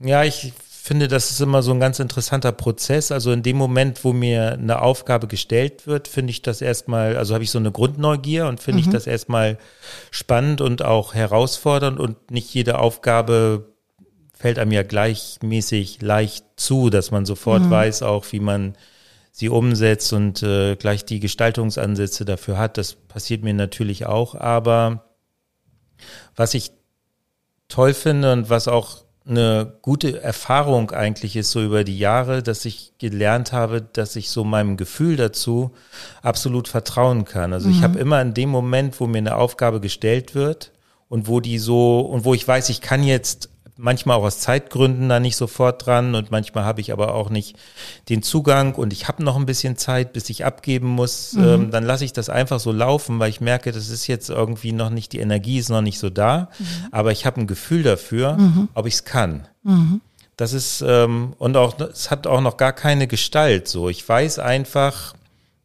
[0.00, 0.52] Ja, ich
[0.88, 3.12] finde, das ist immer so ein ganz interessanter Prozess.
[3.12, 7.34] Also in dem Moment, wo mir eine Aufgabe gestellt wird, finde ich das erstmal, also
[7.34, 9.58] habe ich so eine Grundneugier und finde ich das erstmal
[10.10, 13.74] spannend und auch herausfordernd und nicht jede Aufgabe
[14.32, 18.76] fällt einem ja gleichmäßig leicht zu, dass man sofort weiß auch, wie man
[19.32, 22.78] sie umsetzt und äh, gleich die Gestaltungsansätze dafür hat.
[22.78, 25.04] Das passiert mir natürlich auch, aber
[26.34, 26.70] was ich
[27.68, 32.64] toll finde und was auch eine gute Erfahrung eigentlich ist, so über die Jahre, dass
[32.64, 35.72] ich gelernt habe, dass ich so meinem Gefühl dazu
[36.22, 37.52] absolut vertrauen kann.
[37.52, 40.72] Also ich habe immer in dem Moment, wo mir eine Aufgabe gestellt wird
[41.08, 45.08] und wo die so, und wo ich weiß, ich kann jetzt manchmal auch aus Zeitgründen
[45.08, 47.56] da nicht sofort dran und manchmal habe ich aber auch nicht
[48.08, 51.84] den Zugang und ich habe noch ein bisschen Zeit, bis ich abgeben muss, ähm, dann
[51.84, 55.12] lasse ich das einfach so laufen, weil ich merke, das ist jetzt irgendwie noch nicht,
[55.12, 56.50] die Energie ist noch nicht so da,
[56.90, 58.36] aber ich habe ein Gefühl dafür,
[58.74, 59.46] ob ich es kann.
[60.36, 63.88] Das ist, ähm, und auch, es hat auch noch gar keine Gestalt so.
[63.88, 65.14] Ich weiß einfach,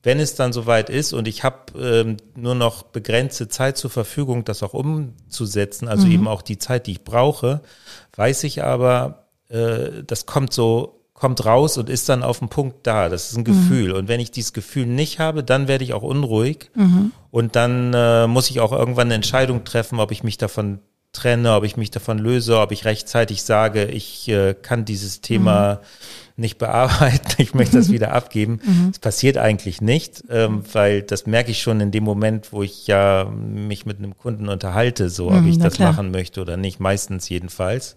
[0.04, 4.44] wenn es dann soweit ist und ich habe ähm, nur noch begrenzte Zeit zur Verfügung,
[4.44, 6.12] das auch umzusetzen, also mhm.
[6.12, 7.62] eben auch die Zeit, die ich brauche,
[8.16, 12.86] weiß ich aber, äh, das kommt so kommt raus und ist dann auf dem Punkt
[12.86, 13.08] da.
[13.08, 13.92] Das ist ein Gefühl.
[13.92, 13.96] Mhm.
[13.96, 16.70] Und wenn ich dieses Gefühl nicht habe, dann werde ich auch unruhig.
[16.76, 17.14] Mhm.
[17.32, 20.80] Und dann äh, muss ich auch irgendwann eine Entscheidung treffen, ob ich mich davon
[21.14, 25.76] trenne, ob ich mich davon löse, ob ich rechtzeitig sage, ich äh, kann dieses Thema
[25.76, 25.80] mhm.
[26.36, 28.60] Nicht bearbeiten, ich möchte das wieder abgeben.
[28.74, 28.92] Mhm.
[28.92, 32.88] Das passiert eigentlich nicht, ähm, weil das merke ich schon in dem Moment, wo ich
[32.88, 35.92] ja mich mit einem Kunden unterhalte, so ob mhm, ich das klar.
[35.92, 37.96] machen möchte oder nicht, meistens jedenfalls.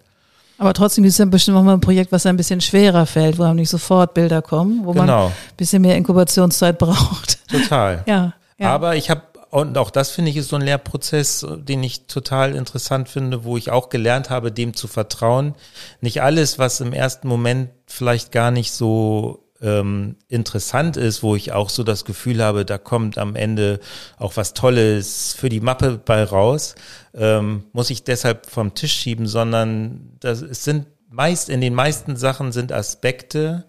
[0.58, 3.38] Aber trotzdem ist es ja bestimmt auch mal ein Projekt, was ein bisschen schwerer fällt,
[3.38, 5.06] wo auch nicht sofort Bilder kommen, wo genau.
[5.06, 7.38] man ein bisschen mehr Inkubationszeit braucht.
[7.48, 8.02] Total.
[8.06, 8.74] ja, ja.
[8.74, 12.54] Aber ich habe, und auch das finde ich ist so ein Lehrprozess, den ich total
[12.54, 15.54] interessant finde, wo ich auch gelernt habe, dem zu vertrauen.
[16.00, 21.52] Nicht alles, was im ersten Moment vielleicht gar nicht so ähm, interessant ist, wo ich
[21.52, 23.80] auch so das Gefühl habe, da kommt am Ende
[24.18, 26.74] auch was Tolles für die Mappe bei raus,
[27.14, 32.16] ähm, muss ich deshalb vom Tisch schieben, sondern das es sind meist in den meisten
[32.16, 33.64] Sachen sind Aspekte,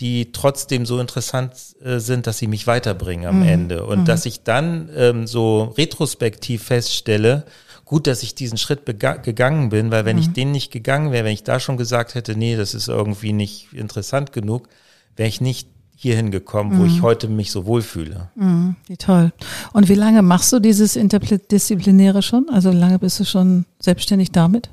[0.00, 3.48] die trotzdem so interessant äh, sind, dass sie mich weiterbringen am mhm.
[3.48, 4.04] Ende und mhm.
[4.04, 7.44] dass ich dann ähm, so retrospektiv feststelle,
[7.84, 10.22] gut, dass ich diesen Schritt gegangen bin, weil wenn mhm.
[10.22, 13.32] ich den nicht gegangen wäre, wenn ich da schon gesagt hätte, nee, das ist irgendwie
[13.32, 14.68] nicht interessant genug,
[15.16, 16.88] wäre ich nicht hierhin gekommen, wo mhm.
[16.88, 18.30] ich heute mich so wohlfühle.
[18.36, 19.32] Mhm, wie toll.
[19.72, 22.48] Und wie lange machst du dieses Interdisziplinäre schon?
[22.50, 24.70] Also wie lange bist du schon selbstständig damit?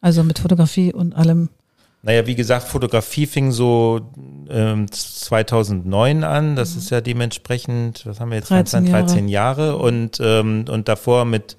[0.00, 1.48] Also mit Fotografie und allem?
[2.04, 4.12] Naja, wie gesagt, Fotografie fing so
[4.50, 6.56] ähm, 2009 an.
[6.56, 6.78] Das mhm.
[6.78, 8.50] ist ja dementsprechend, was haben wir jetzt?
[8.50, 9.76] 13 Jahre, 13 Jahre.
[9.78, 11.56] und ähm, und davor mit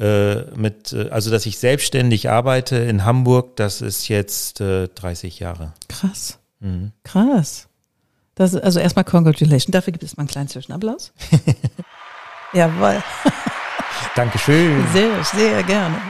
[0.00, 3.56] äh, mit äh, also dass ich selbstständig arbeite in Hamburg.
[3.56, 5.74] Das ist jetzt äh, 30 Jahre.
[5.88, 6.38] Krass.
[6.60, 6.92] Mhm.
[7.04, 7.68] Krass.
[8.34, 9.66] Das, also erstmal Congratulations.
[9.66, 11.12] Dafür gibt es mal einen kleinen Zwischenapplaus.
[12.54, 13.02] Jawohl.
[14.16, 14.86] Dankeschön.
[14.94, 16.00] Sehr, sehr gerne.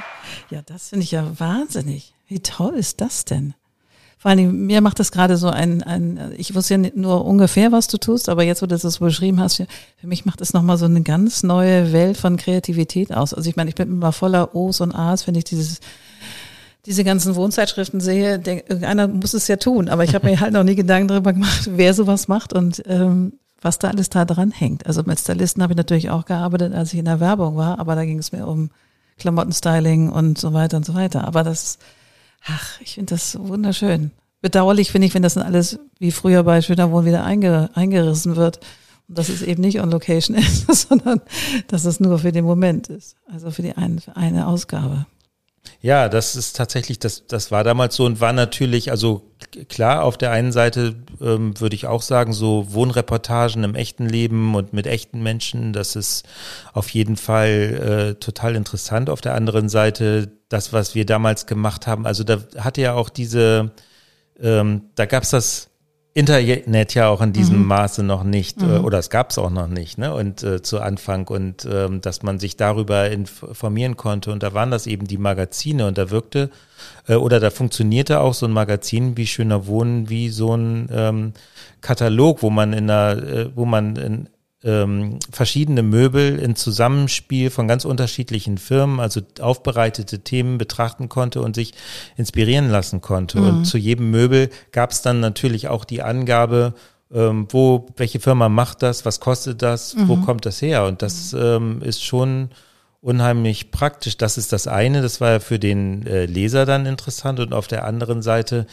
[0.50, 2.14] Ja, das finde ich ja wahnsinnig.
[2.28, 3.54] Wie toll ist das denn?
[4.22, 7.88] Vor allem, mir macht das gerade so ein, ein, ich wusste ja nur ungefähr, was
[7.88, 10.84] du tust, aber jetzt, wo du das beschrieben hast, für mich macht es nochmal so
[10.84, 13.34] eine ganz neue Welt von Kreativität aus.
[13.34, 15.80] Also ich meine, ich bin immer voller O's und A's, wenn ich dieses
[16.86, 19.88] diese ganzen Wohnzeitschriften sehe, denk, irgendeiner muss es ja tun.
[19.88, 23.32] Aber ich habe mir halt noch nie Gedanken darüber gemacht, wer sowas macht und ähm,
[23.60, 24.86] was da alles da dran hängt.
[24.86, 27.96] Also mit Stylisten habe ich natürlich auch gearbeitet, als ich in der Werbung war, aber
[27.96, 28.70] da ging es mir um
[29.18, 31.24] Klamottenstyling und so weiter und so weiter.
[31.24, 31.78] Aber das,
[32.46, 34.10] ach, ich finde das wunderschön.
[34.40, 38.36] Bedauerlich finde ich, wenn das dann alles wie früher bei Schöner Wohn wieder einge, eingerissen
[38.36, 38.60] wird.
[39.08, 40.36] Und dass es eben nicht on Location
[40.68, 41.20] ist, sondern
[41.68, 43.16] dass es nur für den Moment ist.
[43.26, 45.06] Also für die eine, für eine Ausgabe.
[45.82, 49.32] Ja, das ist tatsächlich, das, das war damals so und war natürlich, also
[49.68, 54.54] klar, auf der einen Seite ähm, würde ich auch sagen, so Wohnreportagen im echten Leben
[54.54, 56.24] und mit echten Menschen, das ist
[56.72, 59.10] auf jeden Fall äh, total interessant.
[59.10, 63.08] Auf der anderen Seite, das, was wir damals gemacht haben, also da hatte ja auch
[63.08, 63.72] diese,
[64.40, 65.71] ähm, da gab's das
[66.14, 67.68] Internet ja auch in diesem mhm.
[67.68, 68.84] Maße noch nicht äh, mhm.
[68.84, 70.12] oder es gab es auch noch nicht, ne?
[70.12, 74.70] Und äh, zu Anfang und ähm, dass man sich darüber informieren konnte und da waren
[74.70, 76.50] das eben die Magazine und da wirkte
[77.08, 81.32] äh, oder da funktionierte auch so ein Magazin wie Schöner Wohnen wie so ein ähm,
[81.80, 84.28] Katalog, wo man in einer, äh, wo man in
[84.64, 91.54] ähm, verschiedene Möbel in Zusammenspiel von ganz unterschiedlichen Firmen, also aufbereitete Themen betrachten konnte und
[91.54, 91.74] sich
[92.16, 93.40] inspirieren lassen konnte.
[93.40, 93.46] Mhm.
[93.46, 96.74] Und zu jedem Möbel gab es dann natürlich auch die Angabe,
[97.12, 100.08] ähm, wo, welche Firma macht das, was kostet das, mhm.
[100.08, 100.84] wo kommt das her?
[100.84, 102.50] Und das ähm, ist schon
[103.02, 104.16] unheimlich praktisch.
[104.16, 107.66] Das ist das eine, das war ja für den äh, Leser dann interessant und auf
[107.66, 108.66] der anderen Seite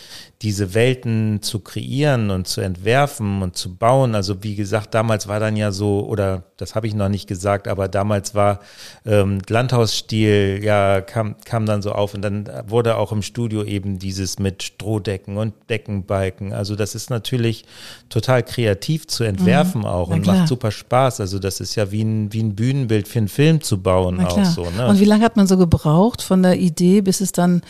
[0.44, 4.14] diese Welten zu kreieren und zu entwerfen und zu bauen.
[4.14, 7.68] Also wie gesagt, damals war dann ja so, oder das habe ich noch nicht gesagt,
[7.68, 8.60] aber damals war
[9.04, 13.98] ähm, Landhausstil, ja, kam, kam dann so auf und dann wurde auch im Studio eben
[13.98, 16.54] dieses mit Strohdecken und Deckenbalken.
[16.54, 17.66] Also das ist natürlich
[18.10, 21.20] total kreativ zu entwerfen mhm, auch und macht super Spaß.
[21.20, 24.46] Also das ist ja wie ein, wie ein Bühnenbild für einen Film zu bauen auch
[24.46, 24.70] so.
[24.70, 24.88] Ne?
[24.88, 27.62] Und wie lange hat man so gebraucht von der Idee, bis es dann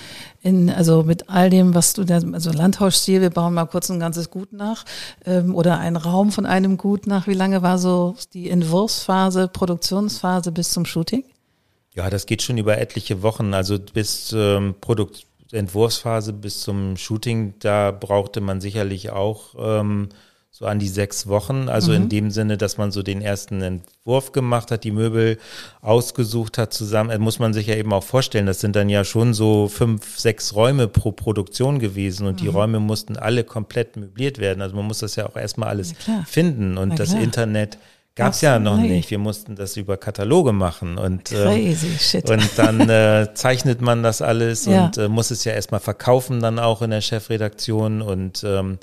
[0.42, 4.00] in, also mit all dem, was du, da, also Landhausstil, wir bauen mal kurz ein
[4.00, 4.86] ganzes Gut nach,
[5.26, 7.28] ähm, oder ein Raum von einem Gut nach.
[7.28, 11.24] Wie lange war so die Entwurfsphase, Produktionsphase bis zum Shooting?
[11.96, 17.56] Ja, das geht schon über etliche Wochen, also bis ähm, Produkt Entwurfsphase bis zum Shooting,
[17.60, 20.10] da brauchte man sicherlich auch ähm,
[20.60, 21.70] so an die sechs Wochen.
[21.70, 21.98] Also mhm.
[21.98, 25.38] in dem Sinne, dass man so den ersten Entwurf gemacht hat, die Möbel
[25.82, 27.12] ausgesucht hat zusammen.
[27.12, 30.20] Äh, muss man sich ja eben auch vorstellen, das sind dann ja schon so fünf,
[30.20, 32.44] sechs Räume pro Produktion gewesen und mhm.
[32.44, 34.62] die Räume mussten alle komplett möbliert werden.
[34.62, 35.94] Also man muss das ja auch erstmal alles
[36.26, 37.78] finden und das Internet
[38.16, 39.12] gab es ja noch nicht.
[39.12, 41.78] Wir mussten das über Kataloge machen und, ähm,
[42.26, 44.86] und dann äh, zeichnet man das alles ja.
[44.86, 48.78] und äh, muss es ja erstmal verkaufen dann auch in der Chefredaktion und ähm,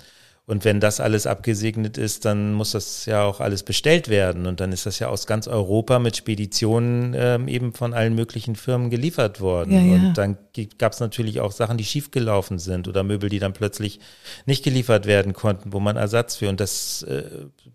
[0.49, 4.47] und wenn das alles abgesegnet ist, dann muss das ja auch alles bestellt werden.
[4.47, 8.55] Und dann ist das ja aus ganz Europa mit Speditionen ähm, eben von allen möglichen
[8.55, 9.73] Firmen geliefert worden.
[9.73, 9.95] Ja, ja.
[9.95, 10.39] Und dann
[10.79, 13.99] gab es natürlich auch Sachen, die schiefgelaufen sind oder Möbel, die dann plötzlich
[14.47, 17.25] nicht geliefert werden konnten, wo man Ersatz für und das äh,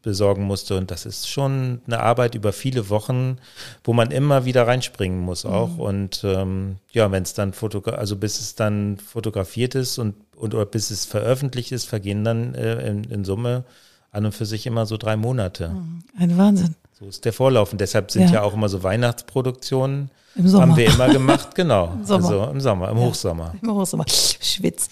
[0.02, 0.78] besorgen musste.
[0.78, 3.36] Und das ist schon eine Arbeit über viele Wochen,
[3.84, 5.74] wo man immer wieder reinspringen muss auch.
[5.74, 5.80] Mhm.
[5.82, 10.56] Und ähm, ja, wenn es dann fotografiert, also bis es dann fotografiert ist und und
[10.56, 13.64] oder bis es veröffentlicht ist, vergehen dann äh, in, in, Summe
[14.12, 15.70] an und für sich immer so drei Monate.
[15.70, 16.04] Mhm.
[16.18, 16.76] Ein Wahnsinn.
[17.00, 17.72] So ist der Vorlauf.
[17.72, 20.10] Und deshalb sind ja, ja auch immer so Weihnachtsproduktionen.
[20.36, 20.68] Im Sommer.
[20.68, 21.94] Haben wir immer gemacht, genau.
[21.94, 22.30] Im Sommer.
[22.30, 23.56] Also im Sommer, im ja, Hochsommer.
[23.62, 24.06] Im Hochsommer.
[24.08, 24.90] Schwitz.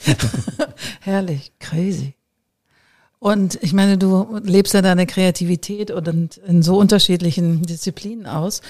[1.01, 2.15] Herrlich, crazy.
[3.19, 8.61] Und ich meine, du lebst ja deine Kreativität und in so unterschiedlichen Disziplinen aus.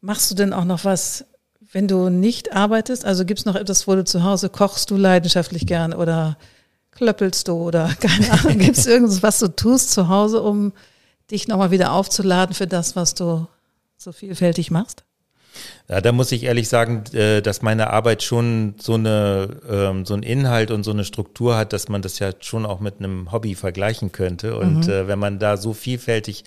[0.00, 1.24] Machst du denn auch noch was
[1.72, 4.96] wenn du nicht arbeitest, also gibt es noch etwas, wo du zu Hause kochst du
[4.96, 6.36] leidenschaftlich gern oder
[6.90, 10.72] klöppelst du oder keine Ahnung, gibt es irgendwas, was du tust zu Hause, um
[11.30, 13.46] dich nochmal wieder aufzuladen für das, was du
[13.96, 15.04] so vielfältig machst?
[15.88, 20.14] Ja, da muss ich ehrlich sagen, äh, dass meine Arbeit schon so eine ähm, so
[20.14, 23.32] einen Inhalt und so eine Struktur hat, dass man das ja schon auch mit einem
[23.32, 24.56] Hobby vergleichen könnte.
[24.56, 24.92] Und mhm.
[24.92, 26.44] Äh, wenn man da so vielfältig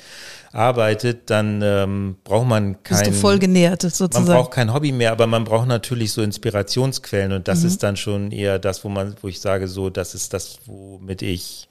[0.53, 2.99] arbeitet, dann ähm, braucht man kein.
[2.99, 4.25] Bist du voll genährt sozusagen.
[4.25, 7.67] Man braucht kein Hobby mehr, aber man braucht natürlich so Inspirationsquellen und das mhm.
[7.67, 11.21] ist dann schon eher das, wo man, wo ich sage, so, das ist das, womit
[11.21, 11.67] ich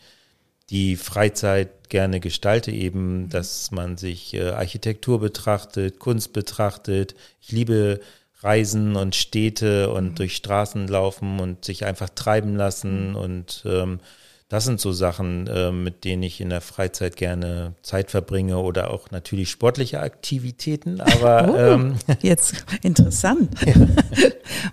[0.71, 7.15] die Freizeit gerne gestalte, eben, dass man sich äh, Architektur betrachtet, Kunst betrachtet.
[7.41, 8.01] Ich liebe
[8.41, 10.15] Reisen und Städte und mhm.
[10.17, 13.11] durch Straßen laufen und sich einfach treiben lassen.
[13.11, 13.17] Mhm.
[13.17, 14.01] Und ähm,
[14.49, 18.91] das sind so Sachen, äh, mit denen ich in der Freizeit gerne Zeit verbringe oder
[18.91, 21.01] auch natürlich sportliche Aktivitäten.
[21.01, 23.55] Aber oh, ähm, jetzt interessant.
[23.65, 23.75] Ja.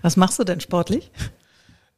[0.02, 1.10] Was machst du denn sportlich?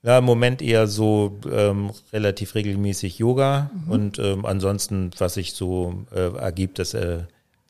[0.04, 3.92] Ja, im Moment eher so ähm, relativ regelmäßig Yoga mhm.
[3.92, 7.20] und ähm, ansonsten, was sich so äh, ergibt, das äh,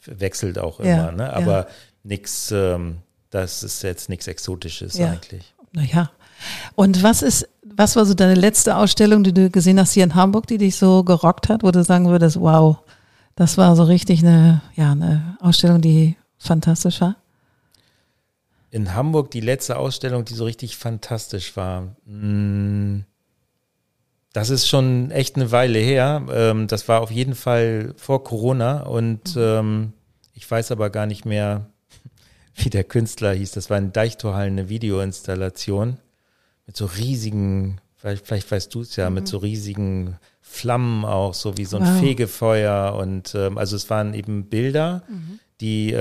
[0.05, 0.89] wechselt auch immer.
[0.89, 1.33] Ja, ne?
[1.33, 1.67] Aber ja.
[2.03, 2.97] nichts, ähm,
[3.31, 5.11] das ist jetzt nichts Exotisches ja.
[5.11, 5.53] eigentlich.
[5.73, 6.09] Naja.
[6.75, 10.15] Und was ist, was war so deine letzte Ausstellung, die du gesehen hast hier in
[10.15, 12.77] Hamburg, die dich so gerockt hat, wo du sagen würdest, wow,
[13.35, 17.15] das war so richtig eine, ja, eine Ausstellung, die fantastisch war?
[18.71, 21.95] In Hamburg die letzte Ausstellung, die so richtig fantastisch war.
[22.05, 23.01] Mm,
[24.33, 26.25] das ist schon echt eine Weile her.
[26.31, 29.41] Ähm, das war auf jeden Fall vor Corona und mhm.
[29.41, 29.93] ähm,
[30.33, 31.69] ich weiß aber gar nicht mehr,
[32.55, 33.51] wie der Künstler hieß.
[33.51, 35.97] Das war in Deichtorhallen eine Videoinstallation
[36.65, 39.15] mit so riesigen, vielleicht, vielleicht weißt du es ja, mhm.
[39.15, 41.99] mit so riesigen Flammen auch, so wie so ein wow.
[41.99, 45.39] Fegefeuer und ähm, also es waren eben Bilder, mhm.
[45.59, 45.91] die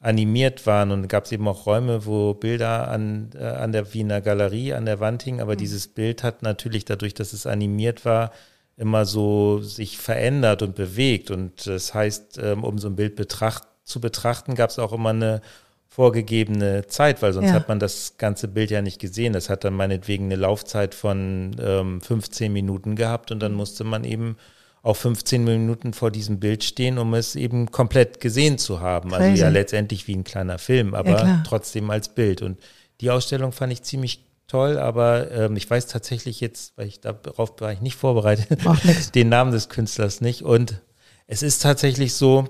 [0.00, 4.20] animiert waren und gab es eben auch Räume, wo Bilder an, äh, an der Wiener
[4.20, 5.58] Galerie an der Wand hingen, aber mhm.
[5.58, 8.32] dieses Bild hat natürlich dadurch, dass es animiert war,
[8.76, 13.64] immer so sich verändert und bewegt und das heißt, ähm, um so ein Bild betracht,
[13.82, 15.40] zu betrachten, gab es auch immer eine
[15.88, 17.54] vorgegebene Zeit, weil sonst ja.
[17.54, 19.32] hat man das ganze Bild ja nicht gesehen.
[19.32, 23.58] Das hat dann meinetwegen eine Laufzeit von ähm, 15 Minuten gehabt und dann mhm.
[23.58, 24.36] musste man eben
[24.82, 29.10] auch 15 Minuten vor diesem Bild stehen, um es eben komplett gesehen zu haben.
[29.10, 29.24] Crazy.
[29.24, 32.42] Also ja letztendlich wie ein kleiner Film, aber ja, trotzdem als Bild.
[32.42, 32.58] Und
[33.00, 37.60] die Ausstellung fand ich ziemlich toll, aber ähm, ich weiß tatsächlich jetzt, weil ich darauf
[37.60, 38.60] war ich nicht vorbereitet,
[39.14, 40.42] den Namen des Künstlers nicht.
[40.42, 40.80] Und
[41.26, 42.46] es ist tatsächlich so,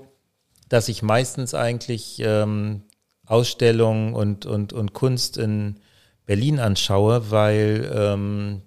[0.69, 2.83] dass ich meistens eigentlich ähm,
[3.25, 5.79] Ausstellungen und, und, und Kunst in
[6.25, 8.61] Berlin anschaue, weil ähm,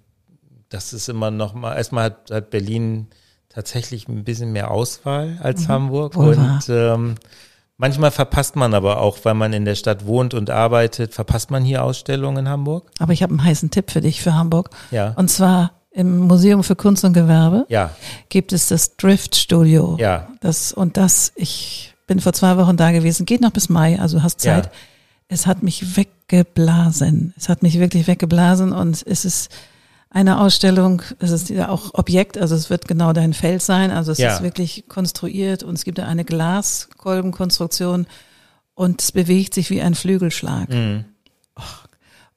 [0.69, 3.07] das ist immer noch mal, erstmal hat, hat Berlin
[3.53, 5.73] tatsächlich ein bisschen mehr Auswahl als mhm.
[5.73, 6.15] Hamburg.
[6.15, 7.15] Wohl und ähm,
[7.77, 11.63] manchmal verpasst man aber auch, weil man in der Stadt wohnt und arbeitet, verpasst man
[11.63, 12.89] hier Ausstellungen in Hamburg.
[12.99, 14.69] Aber ich habe einen heißen Tipp für dich für Hamburg.
[14.91, 15.13] Ja.
[15.15, 17.91] Und zwar im Museum für Kunst und Gewerbe ja.
[18.29, 19.95] gibt es das Drift Studio.
[19.99, 20.27] Ja.
[20.41, 24.23] Das und das, ich bin vor zwei Wochen da gewesen, geht noch bis Mai, also
[24.23, 24.65] hast Zeit.
[24.65, 24.71] Ja.
[25.27, 27.33] Es hat mich weggeblasen.
[27.37, 29.49] Es hat mich wirklich weggeblasen und es ist
[30.13, 34.11] eine Ausstellung, es ist ja auch Objekt, also es wird genau dein Feld sein, also
[34.11, 34.35] es ja.
[34.35, 38.05] ist wirklich konstruiert und es gibt da eine Glaskolbenkonstruktion
[38.75, 40.69] und es bewegt sich wie ein Flügelschlag.
[40.69, 41.05] Mhm.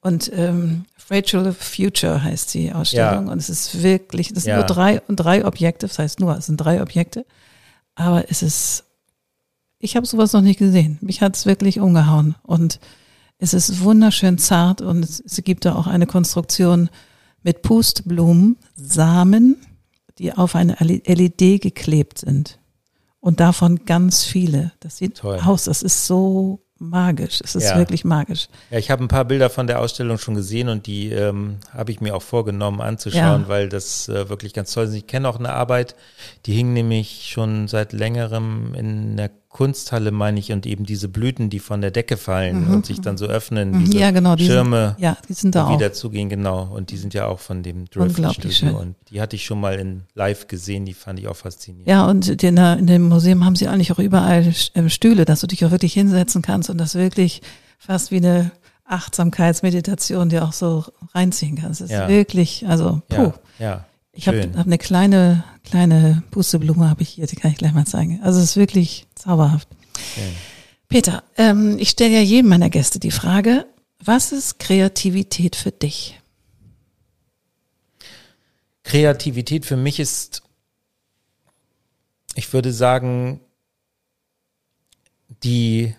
[0.01, 3.27] Und ähm, Rachel Future heißt die Ausstellung.
[3.27, 3.33] Ja.
[3.33, 4.57] Und es ist wirklich, es sind Ja.
[4.57, 7.27] nur drei und drei Objekte, das heißt nur, es sind drei Objekte.
[7.95, 8.85] Aber es ist,
[9.79, 10.99] ich habe sowas noch nicht gesehen.
[11.03, 12.37] Mich hat es wirklich umgehauen.
[12.43, 12.81] Und
[13.39, 16.89] es ist wunderschön zart und es, es gibt da auch eine Konstruktion
[17.47, 19.57] mit Pustblumen, Samen,
[20.19, 22.59] die auf eine LED geklebt sind.
[23.21, 24.73] Und davon ganz viele.
[24.81, 25.39] Das sieht Toll.
[25.45, 27.41] aus, das ist so magisch.
[27.45, 27.79] Es ist Ja.
[27.79, 28.49] wirklich magisch.
[28.71, 31.93] Ja, ich habe ein paar Bilder von der Ausstellung schon gesehen und die ähm, habe
[31.93, 33.49] ich mir auch vorgenommen anzuschauen, Ja.
[33.49, 34.95] weil das äh, wirklich ganz toll ist.
[34.95, 35.95] Ich kenne auch eine Arbeit,
[36.47, 41.49] die hing nämlich schon seit längerem in der Kunsthalle, meine ich, und eben diese Blüten,
[41.49, 44.45] die von der Decke fallen und sich dann so öffnen, Mhm, diese ja, genau, die
[44.45, 45.79] Schirme Sind, ja, die sind da die auch.
[45.79, 46.65] wieder zugehen, genau.
[46.71, 48.75] Und die sind ja auch von dem Drift schön.
[48.75, 51.89] und die hatte ich schon mal in live gesehen, die fand ich auch faszinierend.
[51.89, 55.41] Ja, und in, der, in dem Museum haben sie eigentlich auch überall äh, Stühle, dass
[55.41, 57.41] du dich auch wirklich hinsetzen kannst und das wirklich
[57.79, 58.51] fast wie eine
[58.89, 60.85] Achtsamkeitsmeditation dir auch so
[61.15, 61.81] reinziehen kannst.
[61.81, 62.05] Das Ja.
[62.05, 63.33] ist wirklich, also, puh.
[63.59, 63.85] Ja, ja.
[64.17, 67.87] Ich habe hab eine kleine, kleine Pusteblume habe ich hier, die kann ich gleich mal
[67.87, 68.21] zeigen.
[68.23, 69.69] Also es ist wirklich zauberhaft.
[70.14, 70.33] Schön.
[70.89, 73.67] Peter, ähm, ich stelle ja jedem meiner Gäste die Frage,
[74.03, 76.19] was ist Kreativität für dich?
[78.85, 80.43] Kreativität für mich ist,
[82.35, 83.41] ich würde sagen,
[85.43, 85.95] die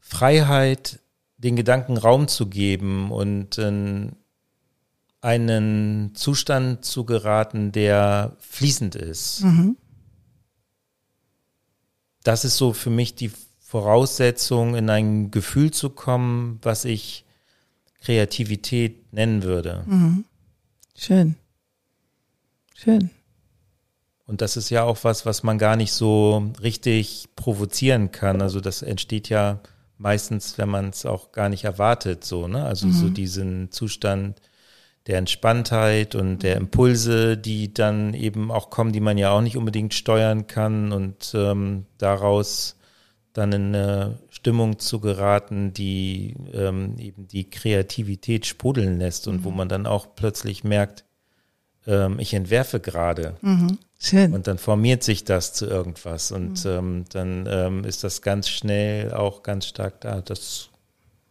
[0.00, 1.00] Freiheit,
[1.38, 4.16] den Gedanken Raum zu geben und in
[5.24, 9.42] einen Zustand zu geraten, der fließend ist.
[12.22, 17.24] Das ist so für mich die Voraussetzung, in ein Gefühl zu kommen, was ich
[18.02, 19.84] Kreativität nennen würde.
[20.94, 21.36] Schön.
[22.74, 23.08] Schön.
[24.26, 28.42] Und das ist ja auch was, was man gar nicht so richtig provozieren kann.
[28.42, 29.60] Also das entsteht ja
[29.96, 32.64] meistens, wenn man es auch gar nicht erwartet, so, ne?
[32.64, 34.40] Also so diesen Zustand
[35.06, 39.56] der Entspanntheit und der Impulse, die dann eben auch kommen, die man ja auch nicht
[39.56, 42.76] unbedingt steuern kann und ähm, daraus
[43.34, 49.50] dann in eine Stimmung zu geraten, die ähm, eben die Kreativität sprudeln lässt und wo
[49.50, 51.04] man dann auch plötzlich merkt,
[51.86, 53.36] ähm, ich entwerfe gerade.
[53.98, 54.32] Schön.
[54.32, 59.12] Und dann formiert sich das zu irgendwas und ähm, dann ähm, ist das ganz schnell
[59.12, 60.20] auch ganz stark da.
[60.20, 60.68] Das,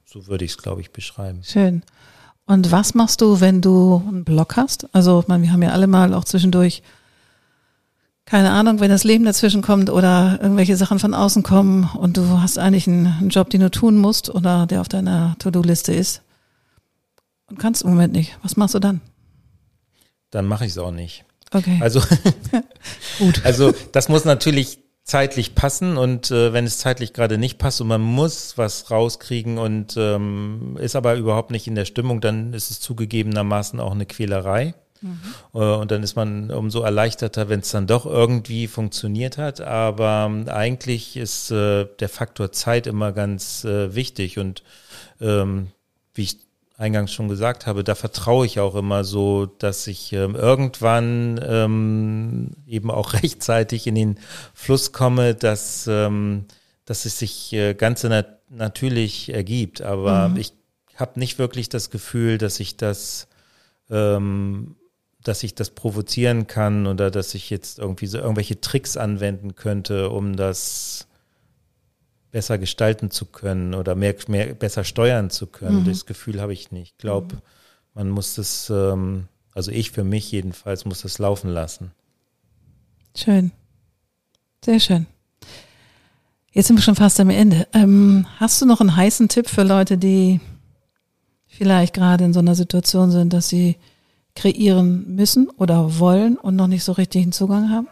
[0.05, 1.41] so würde ich es, glaube ich, beschreiben.
[1.43, 1.84] Schön.
[2.45, 4.93] Und was machst du, wenn du einen Blog hast?
[4.93, 6.83] Also, ich meine, wir haben ja alle mal auch zwischendurch,
[8.25, 12.41] keine Ahnung, wenn das Leben dazwischen kommt oder irgendwelche Sachen von außen kommen und du
[12.41, 16.21] hast eigentlich einen, einen Job, den du tun musst oder der auf deiner To-Do-Liste ist
[17.47, 18.37] und kannst im Moment nicht.
[18.41, 19.01] Was machst du dann?
[20.31, 21.25] Dann mache ich es auch nicht.
[21.51, 22.01] Okay, Also,
[23.19, 23.41] gut.
[23.45, 27.87] also das muss natürlich zeitlich passen und äh, wenn es zeitlich gerade nicht passt und
[27.87, 32.71] man muss was rauskriegen und ähm, ist aber überhaupt nicht in der Stimmung, dann ist
[32.71, 34.73] es zugegebenermaßen auch eine Quälerei.
[35.53, 39.61] Äh, Und dann ist man umso erleichterter, wenn es dann doch irgendwie funktioniert hat.
[39.61, 44.39] Aber ähm, eigentlich ist äh, der Faktor Zeit immer ganz äh, wichtig.
[44.39, 44.63] Und
[45.19, 45.67] ähm,
[46.13, 46.37] wie ich
[46.78, 52.51] eingangs schon gesagt habe, da vertraue ich auch immer so, dass ich ähm, irgendwann ähm,
[52.67, 54.19] eben auch rechtzeitig in den
[54.53, 56.45] Fluss komme, dass, ähm,
[56.86, 59.82] dass es sich äh, ganz nat natürlich ergibt.
[59.82, 60.53] Aber ich
[60.95, 63.28] habe nicht wirklich das Gefühl, dass ich das
[63.89, 64.76] ähm,
[65.24, 70.09] dass ich das provozieren kann oder dass ich jetzt irgendwie so irgendwelche Tricks anwenden könnte,
[70.09, 71.07] um das
[72.34, 75.86] besser gestalten zu können oder mehr, mehr besser steuern zu können.
[75.86, 76.93] Das Gefühl habe ich nicht.
[76.93, 77.38] Ich glaube,
[77.93, 81.91] man muss das, ähm, also ich für mich jedenfalls, muss das laufen lassen.
[83.15, 83.51] Schön.
[84.65, 85.05] Sehr schön.
[86.51, 87.67] Jetzt sind wir schon fast am Ende.
[87.71, 90.41] Ähm, hast du noch einen heißen Tipp für Leute, die
[91.45, 93.77] vielleicht gerade in so einer Situation sind, dass sie
[94.36, 97.88] kreieren müssen oder wollen und noch nicht so richtig einen Zugang haben?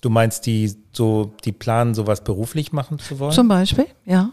[0.00, 3.32] Du meinst, die so, die planen, sowas beruflich machen zu wollen?
[3.32, 4.32] Zum Beispiel, ja.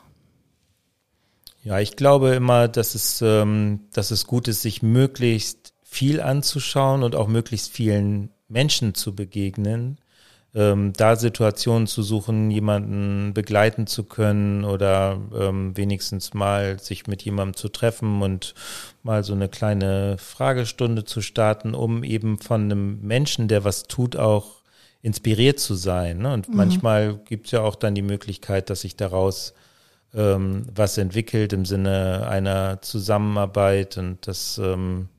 [1.63, 7.01] Ja, ich glaube immer, dass es, ähm, dass es gut ist, sich möglichst viel anzuschauen
[7.01, 9.97] und auch möglichst vielen Menschen zu begegnen,
[10.53, 17.23] ähm, da Situationen zu suchen, jemanden begleiten zu können oder ähm, wenigstens mal sich mit
[17.23, 18.53] jemandem zu treffen und
[19.01, 24.15] mal so eine kleine Fragestunde zu starten, um eben von einem Menschen, der was tut,
[24.15, 24.61] auch
[25.05, 26.17] inspiriert zu sein.
[26.17, 26.33] Ne?
[26.33, 29.53] Und manchmal gibt es ja auch dann die Möglichkeit, dass sich daraus
[30.15, 35.09] ähm, was entwickelt im Sinne einer Zusammenarbeit und dass, ähm,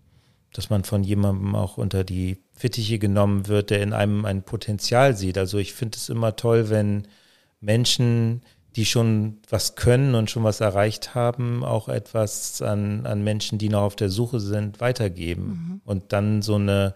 [0.53, 5.16] dass man von jemandem auch unter die Fittiche genommen wird, der in einem ein Potenzial
[5.16, 5.39] sieht.
[5.39, 7.07] Also ich finde es immer toll, wenn
[7.61, 8.43] Menschen,
[8.74, 13.68] die schon was können und schon was erreicht haben, auch etwas an, an Menschen, die
[13.68, 15.45] noch auf der Suche sind, weitergeben.
[15.45, 15.80] Mhm.
[15.84, 16.95] Und dann so eine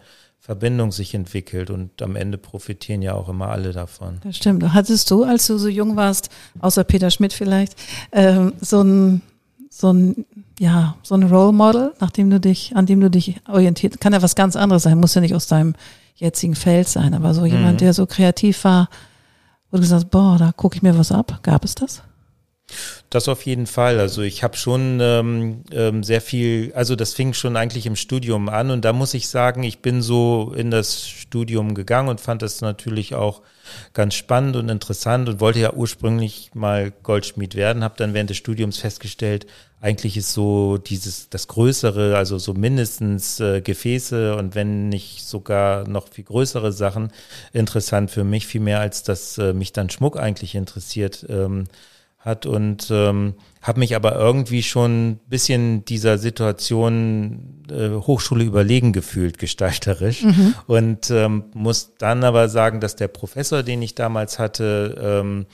[0.50, 4.18] Verbindung sich entwickelt und am Ende profitieren ja auch immer alle davon.
[4.24, 4.64] Das stimmt.
[4.72, 6.28] Hattest du, als du so jung warst,
[6.58, 7.76] außer Peter Schmidt vielleicht,
[8.10, 9.22] ähm, so ein
[9.68, 10.26] so ein
[10.58, 14.12] ja so ein Role Model, nach dem du dich, an dem du dich orientiert, kann
[14.12, 15.76] ja was ganz anderes sein, muss ja nicht aus deinem
[16.16, 17.84] jetzigen Feld sein, aber so jemand, mhm.
[17.84, 18.88] der so kreativ war,
[19.70, 21.38] wo du gesagt hast, boah, da gucke ich mir was ab.
[21.44, 22.02] Gab es das?
[23.10, 23.98] Das auf jeden Fall.
[23.98, 28.48] Also ich habe schon ähm, ähm, sehr viel, also das fing schon eigentlich im Studium
[28.48, 32.42] an und da muss ich sagen, ich bin so in das Studium gegangen und fand
[32.42, 33.42] das natürlich auch
[33.94, 38.36] ganz spannend und interessant und wollte ja ursprünglich mal Goldschmied werden, habe dann während des
[38.36, 39.46] Studiums festgestellt,
[39.80, 45.88] eigentlich ist so dieses das Größere, also so mindestens äh, Gefäße und wenn nicht sogar
[45.88, 47.10] noch viel größere Sachen
[47.52, 51.24] interessant für mich, viel mehr als dass äh, mich dann Schmuck eigentlich interessiert.
[51.28, 51.64] Ähm,
[52.20, 58.92] hat und ähm, habe mich aber irgendwie schon ein bisschen dieser Situation äh, Hochschule überlegen
[58.92, 60.22] gefühlt, gestalterisch.
[60.22, 60.54] Mhm.
[60.66, 65.46] Und ähm, muss dann aber sagen, dass der Professor, den ich damals hatte, ähm,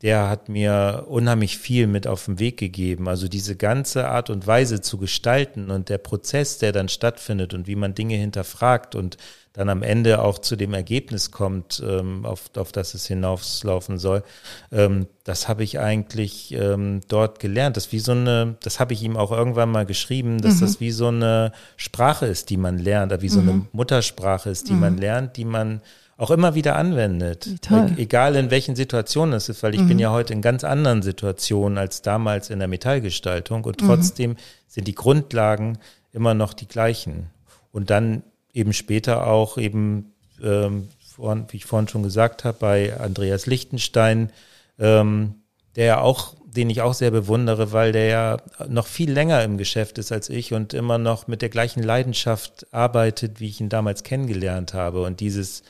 [0.00, 3.08] der hat mir unheimlich viel mit auf den Weg gegeben.
[3.08, 7.66] Also diese ganze Art und Weise zu gestalten und der Prozess, der dann stattfindet und
[7.66, 9.16] wie man Dinge hinterfragt und
[9.54, 14.24] dann am Ende auch zu dem Ergebnis kommt, ähm, auf, auf das es hinauslaufen soll,
[14.72, 17.76] ähm, das habe ich eigentlich ähm, dort gelernt.
[17.76, 20.60] Das wie so eine, das habe ich ihm auch irgendwann mal geschrieben, dass mhm.
[20.60, 23.48] das wie so eine Sprache ist, die man lernt, wie so mhm.
[23.48, 24.80] eine Muttersprache ist, die mhm.
[24.80, 25.80] man lernt, die man
[26.16, 27.48] auch immer wieder anwendet.
[27.70, 30.00] E egal in welchen Situationen es ist, weil ich bin mhm.
[30.00, 33.86] ja heute in ganz anderen Situationen als damals in der Metallgestaltung und mhm.
[33.86, 34.36] trotzdem
[34.66, 35.78] sind die Grundlagen
[36.12, 37.30] immer noch die gleichen.
[37.70, 38.24] Und dann
[38.54, 44.30] eben später auch eben, ähm, vorhin, wie ich vorhin schon gesagt habe, bei Andreas Lichtenstein,
[44.78, 45.34] ähm,
[45.76, 48.36] der ja auch, den ich auch sehr bewundere, weil der ja
[48.68, 52.72] noch viel länger im Geschäft ist als ich und immer noch mit der gleichen Leidenschaft
[52.72, 55.02] arbeitet, wie ich ihn damals kennengelernt habe.
[55.02, 55.64] Und dieses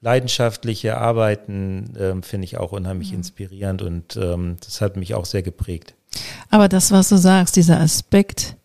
[0.00, 3.18] leidenschaftliche Arbeiten ähm, finde ich auch unheimlich mhm.
[3.18, 5.94] inspirierend und ähm, das hat mich auch sehr geprägt.
[6.48, 8.56] Aber das, was du sagst, dieser Aspekt,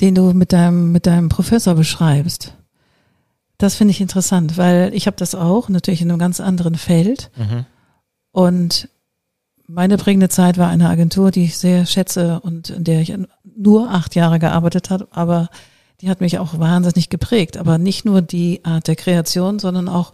[0.00, 2.54] den du mit deinem, mit deinem Professor beschreibst.
[3.58, 7.30] Das finde ich interessant, weil ich habe das auch, natürlich in einem ganz anderen Feld.
[7.36, 7.64] Mhm.
[8.32, 8.88] Und
[9.66, 13.14] meine prägende Zeit war eine Agentur, die ich sehr schätze und in der ich
[13.56, 15.48] nur acht Jahre gearbeitet habe, aber
[16.02, 17.56] die hat mich auch wahnsinnig geprägt.
[17.56, 20.12] Aber nicht nur die Art der Kreation, sondern auch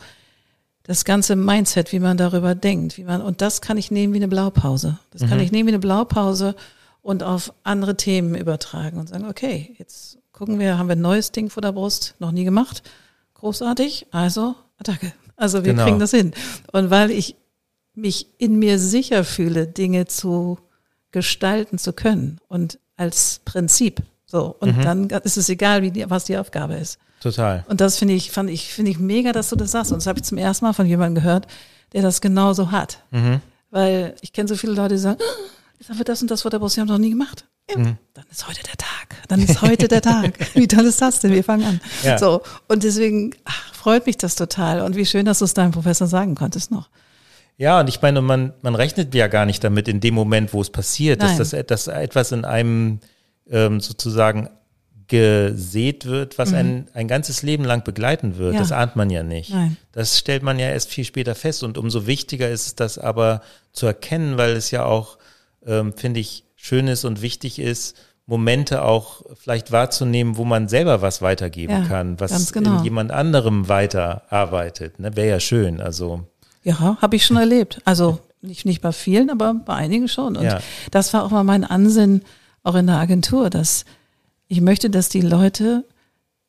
[0.84, 4.18] das ganze Mindset, wie man darüber denkt, wie man, und das kann ich nehmen wie
[4.18, 4.98] eine Blaupause.
[5.10, 5.28] Das mhm.
[5.28, 6.54] kann ich nehmen wie eine Blaupause
[7.02, 11.32] und auf andere Themen übertragen und sagen, okay, jetzt gucken wir, haben wir ein neues
[11.32, 12.82] Ding vor der Brust, noch nie gemacht.
[13.34, 15.12] Großartig, also Attacke.
[15.36, 15.84] Also wir genau.
[15.84, 16.32] kriegen das hin.
[16.72, 17.36] Und weil ich
[17.94, 20.58] mich in mir sicher fühle, Dinge zu
[21.10, 24.02] gestalten zu können und als Prinzip.
[24.24, 24.56] So.
[24.60, 24.82] Und mhm.
[24.82, 26.98] dann ist es egal, wie die, was die Aufgabe ist.
[27.20, 27.64] Total.
[27.68, 29.92] Und das finde ich, fand ich, finde ich mega, dass du das sagst.
[29.92, 31.46] Und das habe ich zum ersten Mal von jemandem gehört,
[31.92, 33.00] der das genauso hat.
[33.10, 33.40] Mhm.
[33.70, 35.20] Weil ich kenne so viele Leute, die sagen,
[35.88, 37.46] haben wir das und das vor der Brust, wir haben noch nie gemacht.
[37.70, 37.96] Ja, mhm.
[38.14, 39.16] Dann ist heute der Tag.
[39.28, 40.34] Dann ist heute der Tag.
[40.54, 41.32] Wie toll ist das denn?
[41.32, 41.80] Wir fangen an.
[42.02, 42.18] Ja.
[42.18, 42.42] So.
[42.68, 44.80] Und deswegen ach, freut mich das total.
[44.82, 46.88] Und wie schön, dass du es deinem Professor sagen konntest noch.
[47.56, 50.60] Ja, und ich meine, man, man rechnet ja gar nicht damit in dem Moment, wo
[50.60, 53.00] es passiert, dass, das, dass etwas in einem
[53.48, 54.48] ähm, sozusagen
[55.06, 56.56] gesät wird, was mhm.
[56.56, 58.54] ein, ein ganzes Leben lang begleiten wird.
[58.54, 58.60] Ja.
[58.60, 59.50] Das ahnt man ja nicht.
[59.50, 59.76] Nein.
[59.92, 61.62] Das stellt man ja erst viel später fest.
[61.62, 65.18] Und umso wichtiger ist es, das aber zu erkennen, weil es ja auch
[65.66, 67.96] ähm, finde ich, schön ist und wichtig ist,
[68.26, 72.78] Momente auch vielleicht wahrzunehmen, wo man selber was weitergeben ja, kann, was genau.
[72.78, 75.00] in jemand anderem weiterarbeitet.
[75.00, 75.16] Ne?
[75.16, 75.80] Wäre ja schön.
[75.80, 76.24] Also
[76.62, 77.80] ja, habe ich schon erlebt.
[77.84, 80.36] Also nicht nicht bei vielen, aber bei einigen schon.
[80.36, 80.60] Und ja.
[80.90, 82.22] das war auch mal mein Ansinn,
[82.62, 83.84] auch in der Agentur, dass
[84.46, 85.84] ich möchte, dass die Leute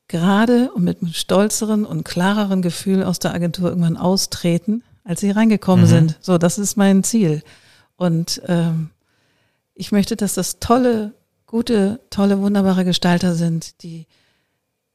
[0.07, 5.31] gerade und mit einem stolzeren und klareren Gefühl aus der Agentur irgendwann austreten, als sie
[5.31, 5.89] reingekommen mhm.
[5.89, 6.17] sind.
[6.21, 7.41] So, das ist mein Ziel.
[7.95, 8.91] Und ähm,
[9.75, 11.13] ich möchte, dass das tolle,
[11.45, 14.07] gute, tolle, wunderbare Gestalter sind, die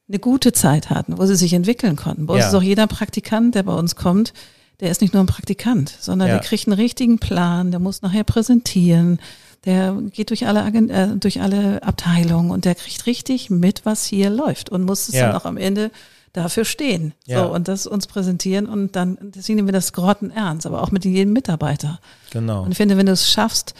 [0.07, 2.25] eine gute Zeit hatten, wo sie sich entwickeln konnten.
[2.25, 2.49] Bei uns ja.
[2.49, 4.33] ist auch jeder Praktikant, der bei uns kommt,
[4.79, 6.35] der ist nicht nur ein Praktikant, sondern ja.
[6.35, 9.19] der kriegt einen richtigen Plan, der muss nachher präsentieren,
[9.65, 14.29] der geht durch alle, äh, durch alle Abteilungen und der kriegt richtig mit, was hier
[14.29, 15.27] läuft und muss es ja.
[15.27, 15.91] dann auch am Ende
[16.31, 17.43] dafür stehen ja.
[17.43, 20.91] so, und das uns präsentieren und dann, deswegen nehmen wir das Grotten ernst, aber auch
[20.91, 21.99] mit jedem Mitarbeiter.
[22.31, 22.63] Genau.
[22.63, 23.73] Und ich finde, wenn du es schaffst,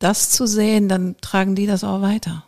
[0.00, 2.44] das zu sehen, dann tragen die das auch weiter.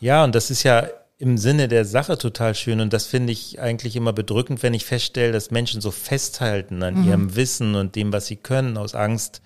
[0.00, 0.86] Ja, und das ist ja
[1.18, 4.84] im Sinne der Sache total schön und das finde ich eigentlich immer bedrückend, wenn ich
[4.84, 7.08] feststelle, dass Menschen so festhalten an mhm.
[7.08, 9.40] ihrem Wissen und dem, was sie können, aus Angst,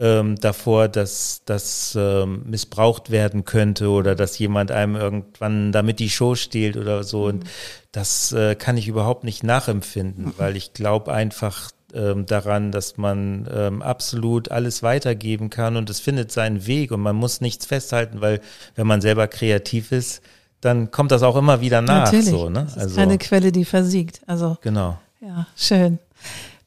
[0.00, 6.08] ähm, davor, dass das ähm, missbraucht werden könnte oder dass jemand einem irgendwann damit die
[6.08, 7.24] Show stiehlt oder so.
[7.24, 7.44] Und
[7.92, 13.48] das äh, kann ich überhaupt nicht nachempfinden, weil ich glaube einfach ähm, daran, dass man
[13.52, 18.20] ähm, absolut alles weitergeben kann und es findet seinen Weg und man muss nichts festhalten,
[18.20, 18.40] weil
[18.74, 20.22] wenn man selber kreativ ist,
[20.60, 22.04] dann kommt das auch immer wieder nach.
[22.04, 22.30] Natürlich.
[22.30, 22.64] So, ne?
[22.64, 24.20] Das ist also, keine Quelle, die versiegt.
[24.26, 24.98] Also genau.
[25.20, 25.98] Ja, schön.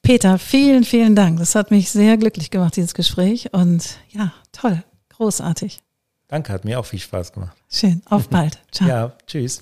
[0.02, 1.40] Peter, vielen, vielen Dank.
[1.40, 3.54] Das hat mich sehr glücklich gemacht, dieses Gespräch.
[3.54, 5.80] Und ja, toll, großartig.
[6.28, 7.56] Danke, hat mir auch viel Spaß gemacht.
[7.70, 8.60] Schön, auf bald.
[8.72, 8.90] Ciao.
[8.90, 9.62] Ja, tschüss.